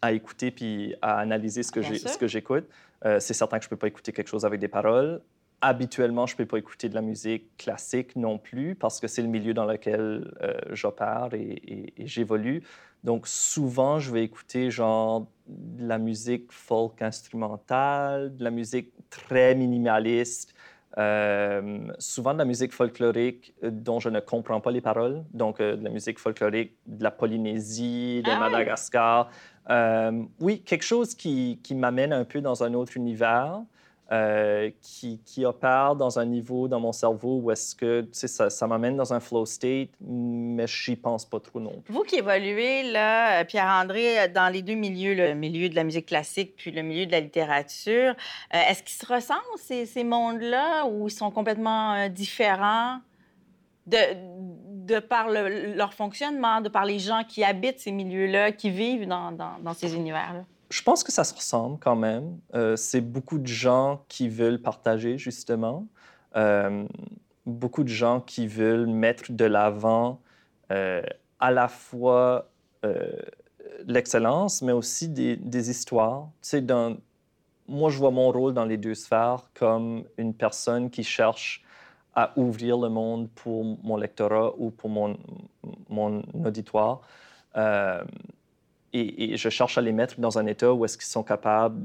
à 0.00 0.12
écouter 0.12 0.50
puis 0.50 0.94
à 1.02 1.18
analyser 1.18 1.62
ce 1.62 1.72
que 1.72 1.82
ce 1.82 2.18
que 2.18 2.26
j'écoute. 2.28 2.66
Euh, 3.04 3.20
c'est 3.20 3.34
certain 3.34 3.58
que 3.58 3.64
je 3.64 3.68
ne 3.68 3.70
peux 3.70 3.76
pas 3.76 3.88
écouter 3.88 4.12
quelque 4.12 4.28
chose 4.28 4.44
avec 4.44 4.60
des 4.60 4.68
paroles. 4.68 5.20
Habituellement, 5.60 6.26
je 6.26 6.34
ne 6.34 6.38
peux 6.38 6.46
pas 6.46 6.58
écouter 6.58 6.88
de 6.88 6.94
la 6.94 7.00
musique 7.02 7.56
classique 7.56 8.16
non 8.16 8.38
plus 8.38 8.74
parce 8.74 9.00
que 9.00 9.06
c'est 9.08 9.22
le 9.22 9.28
milieu 9.28 9.54
dans 9.54 9.64
lequel 9.64 10.34
euh, 10.42 10.54
j'opère 10.72 11.30
et, 11.32 11.92
et- 11.96 12.06
j'évolue. 12.06 12.62
Donc, 13.02 13.26
souvent, 13.26 13.98
je 13.98 14.10
vais 14.12 14.24
écouter 14.24 14.70
genre 14.70 15.26
de 15.46 15.86
la 15.86 15.98
musique 15.98 16.50
folk 16.52 17.02
instrumentale, 17.02 18.34
de 18.36 18.44
la 18.44 18.50
musique 18.50 18.92
très 19.10 19.54
minimaliste, 19.54 20.54
souvent 21.98 22.32
de 22.32 22.38
la 22.38 22.44
musique 22.44 22.72
folklorique 22.72 23.54
euh, 23.62 23.70
dont 23.70 24.00
je 24.00 24.08
ne 24.08 24.20
comprends 24.20 24.60
pas 24.60 24.70
les 24.70 24.80
paroles. 24.80 25.24
Donc, 25.32 25.60
euh, 25.60 25.76
de 25.76 25.84
la 25.84 25.90
musique 25.90 26.18
folklorique 26.18 26.76
de 26.86 27.02
la 27.02 27.10
Polynésie, 27.10 28.22
de 28.24 28.30
Ah 28.30 28.34
oui. 28.34 28.52
Madagascar. 28.52 29.30
Euh, 29.70 30.22
oui, 30.40 30.60
quelque 30.60 30.84
chose 30.84 31.14
qui, 31.14 31.58
qui 31.62 31.74
m'amène 31.74 32.12
un 32.12 32.24
peu 32.24 32.40
dans 32.40 32.62
un 32.62 32.74
autre 32.74 32.96
univers. 32.96 33.60
Euh, 34.12 34.70
qui, 34.82 35.18
qui 35.24 35.46
opère 35.46 35.96
dans 35.96 36.18
un 36.18 36.26
niveau 36.26 36.68
dans 36.68 36.78
mon 36.78 36.92
cerveau 36.92 37.40
où 37.42 37.50
est-ce 37.50 37.74
que 37.74 38.06
ça, 38.12 38.66
m'amène 38.66 38.96
dans 38.96 39.14
un 39.14 39.20
flow 39.20 39.46
state, 39.46 39.88
mais 39.98 40.66
je 40.66 40.90
n'y 40.90 40.96
pense 40.98 41.24
pas 41.24 41.40
trop 41.40 41.58
non 41.58 41.80
plus. 41.80 41.90
Vous 41.94 42.02
qui 42.02 42.16
évoluez, 42.16 42.94
euh, 42.94 43.44
Pierre-André, 43.44 44.20
euh, 44.20 44.28
dans 44.28 44.52
les 44.52 44.60
deux 44.60 44.74
milieux, 44.74 45.14
le 45.14 45.32
milieu 45.32 45.70
de 45.70 45.74
la 45.74 45.84
musique 45.84 46.04
classique 46.04 46.54
puis 46.54 46.70
le 46.70 46.82
milieu 46.82 47.06
de 47.06 47.12
la 47.12 47.20
littérature, 47.20 48.14
est-ce 48.50 48.82
qu'ils 48.82 49.06
se 49.06 49.10
ressemblent, 49.10 49.40
ces, 49.56 50.04
mondes-là, 50.04 50.84
ou 50.84 51.08
ils 51.08 51.10
sont 51.10 51.30
complètement 51.30 52.06
différents 52.10 52.98
de, 53.86 54.98
par 54.98 55.30
le- 55.30 55.74
leur 55.74 55.94
fonctionnement, 55.94 56.60
de 56.60 56.68
par 56.68 56.84
les 56.84 56.98
gens 56.98 57.22
qui 57.26 57.42
habitent 57.42 57.80
ces 57.80 57.92
milieux-là, 57.92 58.52
qui 58.52 58.68
vivent 58.68 59.08
dans 59.08 59.72
ces 59.74 59.94
univers-là? 59.96 60.44
Je 60.70 60.82
pense 60.82 61.04
que 61.04 61.12
ça 61.12 61.24
se 61.24 61.34
ressemble 61.34 61.78
quand 61.78 61.96
même. 61.96 62.38
Euh, 62.54 62.76
c'est 62.76 63.00
beaucoup 63.00 63.38
de 63.38 63.46
gens 63.46 64.04
qui 64.08 64.28
veulent 64.28 64.60
partager, 64.60 65.18
justement. 65.18 65.86
Euh, 66.36 66.84
beaucoup 67.46 67.84
de 67.84 67.88
gens 67.88 68.20
qui 68.20 68.46
veulent 68.46 68.86
mettre 68.86 69.32
de 69.32 69.44
l'avant 69.44 70.20
euh, 70.70 71.02
à 71.40 71.50
la 71.50 71.68
fois 71.68 72.50
l'excellence, 73.86 74.60
mais 74.60 74.72
aussi 74.72 75.08
des, 75.08 75.70
histoires. 75.70 76.28
Tu 76.42 76.48
sais, 76.50 76.66
moi, 77.66 77.88
je 77.88 77.96
vois 77.96 78.10
mon 78.10 78.30
rôle 78.30 78.52
dans 78.52 78.66
les 78.66 78.76
deux 78.76 78.94
sphères 78.94 79.48
comme 79.54 80.04
une 80.18 80.34
personne 80.34 80.90
qui 80.90 81.02
cherche 81.02 81.64
à 82.14 82.34
ouvrir 82.36 82.76
le 82.76 82.90
monde 82.90 83.30
pour 83.34 83.64
mon 83.64 83.96
lectorat 83.96 84.52
ou 84.58 84.70
pour 84.70 84.90
mon, 84.90 85.16
mon 85.88 86.22
auditoire. 86.44 87.00
Et, 88.96 89.36
je 89.36 89.48
cherche 89.48 89.76
à 89.76 89.80
les 89.80 89.92
mettre 89.92 90.20
dans 90.20 90.38
un 90.38 90.46
état 90.46 90.72
où 90.72 90.84
est-ce 90.84 90.96
qu'ils 90.96 91.06
sont 91.06 91.24
capables 91.24 91.84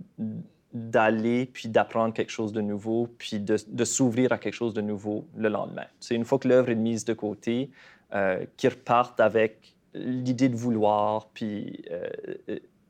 d'aller 0.73 1.47
puis 1.47 1.67
d'apprendre 1.67 2.13
quelque 2.13 2.29
chose 2.29 2.53
de 2.53 2.61
nouveau 2.61 3.09
puis 3.17 3.39
de, 3.39 3.83
s'ouvrir 3.83 4.31
à 4.31 4.37
quelque 4.37 4.53
chose 4.53 4.75
de 4.75 4.81
nouveau 4.81 5.25
le 5.35 5.49
lendemain. 5.49 5.87
C'est 5.99 6.13
une 6.13 6.23
fois 6.23 6.37
que 6.37 6.47
l'œuvre 6.47 6.69
est 6.69 6.75
mise 6.75 7.05
de 7.05 7.13
côté, 7.13 7.71
euh, 8.13 8.45
qu'ils 8.57 8.69
repartent 8.69 9.19
avec 9.19 9.75
l'idée 9.95 10.49
de 10.49 10.55
vouloir 10.55 11.29
puis 11.29 11.83
euh, 11.89 12.09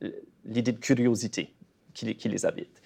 euh, 0.03 0.09
l'idée 0.43 0.73
de 0.73 0.79
curiosité 0.79 1.53
qui, 1.93 2.05
les- 2.05 2.15
qui 2.15 2.45
habite. 2.45 2.81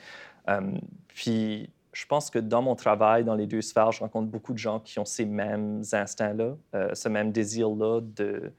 Puis 1.07 1.71
je 1.93 2.05
pense 2.05 2.29
que 2.29 2.37
dans 2.37 2.61
mon 2.61 2.75
travail, 2.75 3.23
dans 3.23 3.35
les 3.35 3.47
deux 3.47 3.61
sphères, 3.63 3.91
je 3.91 4.01
rencontre 4.01 4.27
beaucoup 4.29 4.53
de 4.53 4.59
gens 4.59 4.79
qui 4.79 4.99
ont 4.99 5.05
ces 5.05 5.25
mêmes 5.25 5.81
instincts-là, 5.91 6.55
ce 6.93 7.09
même 7.09 7.31
désir-là 7.31 8.01
de, 8.01 8.51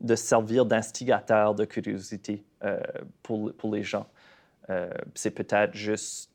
de 0.00 0.14
servir 0.14 0.66
d'instigateur 0.66 1.54
de 1.54 1.64
curiosité 1.64 2.44
euh, 2.64 2.80
pour, 3.22 3.52
pour 3.52 3.74
les 3.74 3.82
gens. 3.82 4.06
Euh, 4.70 4.90
c'est 5.14 5.30
peut-être 5.30 5.74
juste 5.74 6.30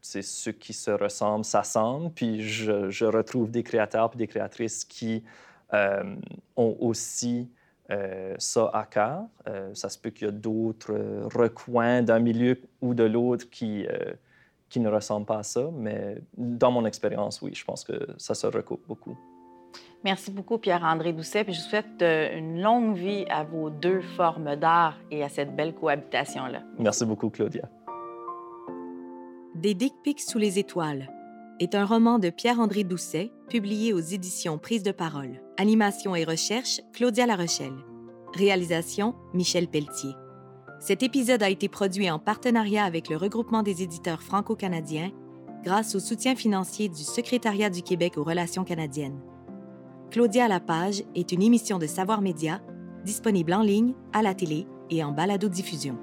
c'est 0.00 0.22
ceux 0.22 0.52
qui 0.52 0.72
se 0.72 0.90
ressemblent 0.90 1.44
s'assemblent, 1.44 2.10
puis 2.12 2.42
je, 2.42 2.90
je 2.90 3.04
retrouve 3.04 3.50
des 3.50 3.62
créateurs 3.62 4.10
puis 4.10 4.18
des 4.18 4.28
créatrices 4.28 4.84
qui 4.84 5.24
euh, 5.72 6.16
ont 6.56 6.76
aussi 6.80 7.50
ça 8.38 8.68
à 8.72 8.84
cœur. 8.84 9.26
Ça 9.74 9.88
se 9.88 9.96
peut 9.96 10.10
qu'il 10.10 10.26
y 10.26 10.28
a 10.28 10.32
d'autres 10.32 10.92
recoins 11.32 12.02
d'un 12.02 12.18
milieu 12.18 12.60
ou 12.80 12.94
de 12.94 13.04
l'autre 13.04 13.48
qui, 13.48 13.86
qui 14.68 14.80
ne 14.80 14.88
ressemblent 14.88 15.24
pas 15.24 15.38
à 15.38 15.42
ça, 15.44 15.70
mais 15.72 16.20
dans 16.36 16.72
mon 16.72 16.84
expérience, 16.84 17.40
oui, 17.42 17.52
je 17.54 17.64
pense 17.64 17.84
que 17.84 18.08
ça 18.18 18.34
se 18.34 18.48
recoupe 18.48 18.84
beaucoup. 18.88 19.16
Merci 20.06 20.30
beaucoup, 20.30 20.56
Pierre-André 20.56 21.12
Doucet. 21.12 21.42
Puis 21.42 21.52
je 21.52 21.60
vous 21.60 21.68
souhaite 21.68 22.00
euh, 22.00 22.38
une 22.38 22.62
longue 22.62 22.96
vie 22.96 23.24
à 23.28 23.42
vos 23.42 23.70
deux 23.70 24.02
formes 24.02 24.54
d'art 24.54 24.94
et 25.10 25.24
à 25.24 25.28
cette 25.28 25.56
belle 25.56 25.74
cohabitation-là. 25.74 26.62
Merci 26.78 27.04
beaucoup, 27.04 27.28
Claudia. 27.28 27.68
Des 29.56 29.74
dick 29.74 29.94
pics 30.04 30.20
sous 30.20 30.38
les 30.38 30.60
étoiles 30.60 31.10
est 31.58 31.74
un 31.74 31.84
roman 31.84 32.20
de 32.20 32.30
Pierre-André 32.30 32.84
Doucet, 32.84 33.32
publié 33.48 33.92
aux 33.92 33.98
éditions 33.98 34.58
Prise 34.58 34.84
de 34.84 34.92
parole. 34.92 35.42
Animation 35.56 36.14
et 36.14 36.22
recherche, 36.22 36.80
Claudia 36.92 37.26
Larochelle. 37.26 37.74
Réalisation, 38.32 39.16
Michel 39.34 39.66
Pelletier. 39.66 40.14
Cet 40.78 41.02
épisode 41.02 41.42
a 41.42 41.50
été 41.50 41.68
produit 41.68 42.08
en 42.12 42.20
partenariat 42.20 42.84
avec 42.84 43.08
le 43.08 43.16
regroupement 43.16 43.64
des 43.64 43.82
éditeurs 43.82 44.22
franco-canadiens 44.22 45.10
grâce 45.64 45.96
au 45.96 45.98
soutien 45.98 46.36
financier 46.36 46.88
du 46.88 47.02
Secrétariat 47.02 47.70
du 47.70 47.82
Québec 47.82 48.18
aux 48.18 48.22
relations 48.22 48.62
canadiennes. 48.62 49.20
Claudia 50.10 50.44
à 50.44 50.48
la 50.48 50.60
page 50.60 51.02
est 51.14 51.32
une 51.32 51.42
émission 51.42 51.78
de 51.78 51.86
Savoir 51.86 52.20
Média 52.22 52.60
disponible 53.04 53.52
en 53.54 53.62
ligne, 53.62 53.94
à 54.12 54.22
la 54.22 54.34
télé 54.34 54.66
et 54.90 55.02
en 55.04 55.12
balado-diffusion. 55.12 55.96